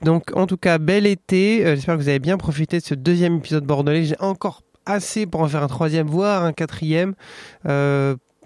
Donc, 0.01 0.35
en 0.35 0.47
tout 0.47 0.57
cas, 0.57 0.77
bel 0.77 1.05
été. 1.05 1.63
J'espère 1.75 1.95
que 1.95 2.01
vous 2.01 2.09
avez 2.09 2.19
bien 2.19 2.37
profité 2.37 2.79
de 2.79 2.83
ce 2.83 2.93
deuxième 2.93 3.37
épisode 3.37 3.65
bordelais. 3.65 4.05
J'ai 4.05 4.19
encore 4.19 4.61
assez 4.85 5.25
pour 5.25 5.41
en 5.41 5.47
faire 5.47 5.63
un 5.63 5.67
troisième, 5.67 6.07
voire 6.07 6.43
un 6.43 6.53
quatrième. 6.53 7.15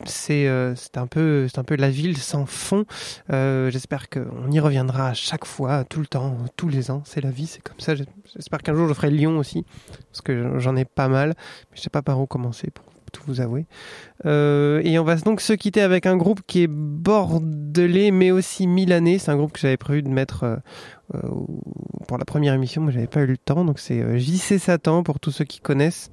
C'est 0.05 0.47
un 0.47 1.07
peu 1.07 1.47
c'est 1.47 1.57
un 1.57 1.63
peu 1.63 1.75
la 1.75 1.89
ville 1.89 2.17
sans 2.17 2.45
fond. 2.45 2.85
J'espère 3.29 4.09
qu'on 4.09 4.51
y 4.51 4.59
reviendra 4.59 5.09
à 5.09 5.13
chaque 5.13 5.45
fois, 5.45 5.83
tout 5.83 5.99
le 5.99 6.07
temps, 6.07 6.37
tous 6.55 6.69
les 6.69 6.91
ans. 6.91 7.01
C'est 7.05 7.21
la 7.21 7.31
vie, 7.31 7.47
c'est 7.47 7.61
comme 7.61 7.79
ça. 7.79 7.95
J'espère 7.95 8.61
qu'un 8.61 8.75
jour 8.75 8.87
je 8.87 8.93
ferai 8.93 9.09
Lyon 9.09 9.37
aussi, 9.37 9.65
parce 10.11 10.21
que 10.21 10.59
j'en 10.59 10.75
ai 10.75 10.85
pas 10.85 11.07
mal, 11.07 11.29
mais 11.71 11.77
je 11.77 11.81
sais 11.81 11.89
pas 11.89 12.01
par 12.01 12.19
où 12.21 12.27
commencer 12.27 12.69
pour 12.71 12.85
tout 13.11 13.23
vous 13.27 13.41
avouer. 13.41 13.65
Euh, 14.25 14.81
et 14.83 14.97
on 14.99 15.03
va 15.03 15.15
donc 15.15 15.41
se 15.41 15.53
quitter 15.53 15.81
avec 15.81 16.05
un 16.05 16.17
groupe 16.17 16.41
qui 16.45 16.63
est 16.63 16.67
bordelais, 16.67 18.11
mais 18.11 18.31
aussi 18.31 18.67
milanais. 18.67 19.17
C'est 19.19 19.31
un 19.31 19.37
groupe 19.37 19.53
que 19.53 19.59
j'avais 19.59 19.77
prévu 19.77 20.01
de 20.01 20.09
mettre 20.09 20.43
euh, 20.43 20.55
euh, 21.15 21.19
pour 22.07 22.17
la 22.17 22.25
première 22.25 22.53
émission, 22.53 22.81
mais 22.81 22.91
j'avais 22.91 23.07
pas 23.07 23.21
eu 23.21 23.27
le 23.27 23.37
temps. 23.37 23.65
Donc 23.65 23.79
c'est 23.79 24.19
JC 24.19 24.59
Satan 24.59 25.03
pour 25.03 25.19
tous 25.19 25.31
ceux 25.31 25.45
qui 25.45 25.59
connaissent. 25.59 26.11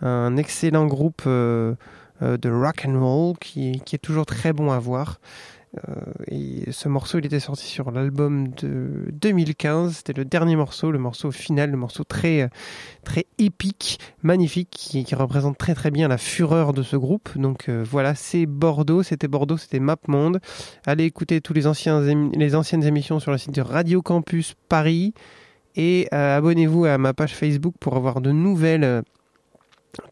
Un 0.00 0.36
excellent 0.36 0.86
groupe 0.86 1.22
de 1.26 1.76
rock 2.20 2.84
and 2.86 2.98
roll 2.98 3.36
qui 3.38 3.80
est 3.92 4.02
toujours 4.02 4.26
très 4.26 4.52
bon 4.52 4.72
à 4.72 4.78
voir. 4.80 5.20
Euh, 5.76 6.02
et 6.28 6.70
ce 6.70 6.88
morceau, 6.88 7.18
il 7.18 7.26
était 7.26 7.40
sorti 7.40 7.66
sur 7.66 7.90
l'album 7.90 8.48
de 8.48 9.06
2015. 9.12 9.96
C'était 9.96 10.12
le 10.12 10.24
dernier 10.24 10.56
morceau, 10.56 10.90
le 10.90 10.98
morceau 10.98 11.30
final, 11.30 11.70
le 11.70 11.76
morceau 11.76 12.04
très, 12.04 12.50
très 13.04 13.26
épique, 13.38 13.98
magnifique, 14.22 14.70
qui, 14.70 15.14
représente 15.14 15.58
très 15.58 15.74
très 15.74 15.90
bien 15.90 16.08
la 16.08 16.18
fureur 16.18 16.72
de 16.72 16.82
ce 16.82 16.96
groupe. 16.96 17.30
Donc 17.36 17.68
euh, 17.68 17.84
voilà, 17.88 18.14
c'est 18.14 18.46
Bordeaux, 18.46 19.02
c'était 19.02 19.28
Bordeaux, 19.28 19.56
c'était 19.56 19.80
MapMonde. 19.80 20.40
Allez 20.86 21.04
écouter 21.04 21.40
tous 21.40 21.52
les 21.52 21.66
anciens 21.66 22.00
les 22.00 22.54
anciennes 22.54 22.84
émissions 22.84 23.20
sur 23.20 23.30
le 23.30 23.38
site 23.38 23.54
de 23.54 23.60
Radio 23.60 24.02
Campus 24.02 24.54
Paris 24.68 25.12
et 25.76 26.08
euh, 26.12 26.36
abonnez-vous 26.36 26.84
à 26.84 26.98
ma 26.98 27.14
page 27.14 27.34
Facebook 27.34 27.74
pour 27.78 27.96
avoir 27.96 28.20
de 28.20 28.30
nouvelles 28.30 29.02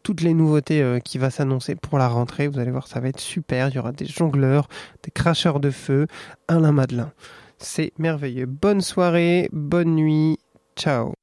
toutes 0.03 0.21
les 0.21 0.33
nouveautés 0.33 0.81
euh, 0.81 0.99
qui 0.99 1.17
va 1.17 1.29
s'annoncer 1.29 1.75
pour 1.75 1.97
la 1.97 2.07
rentrée. 2.07 2.47
Vous 2.47 2.59
allez 2.59 2.71
voir, 2.71 2.87
ça 2.87 2.99
va 2.99 3.09
être 3.09 3.19
super. 3.19 3.69
Il 3.69 3.75
y 3.75 3.79
aura 3.79 3.91
des 3.91 4.05
jongleurs, 4.05 4.67
des 5.03 5.11
cracheurs 5.11 5.59
de 5.59 5.71
feu, 5.71 6.07
Alain 6.47 6.71
Madelin. 6.71 7.11
C'est 7.57 7.93
merveilleux. 7.97 8.47
Bonne 8.47 8.81
soirée, 8.81 9.49
bonne 9.51 9.95
nuit. 9.95 10.39
Ciao. 10.75 11.20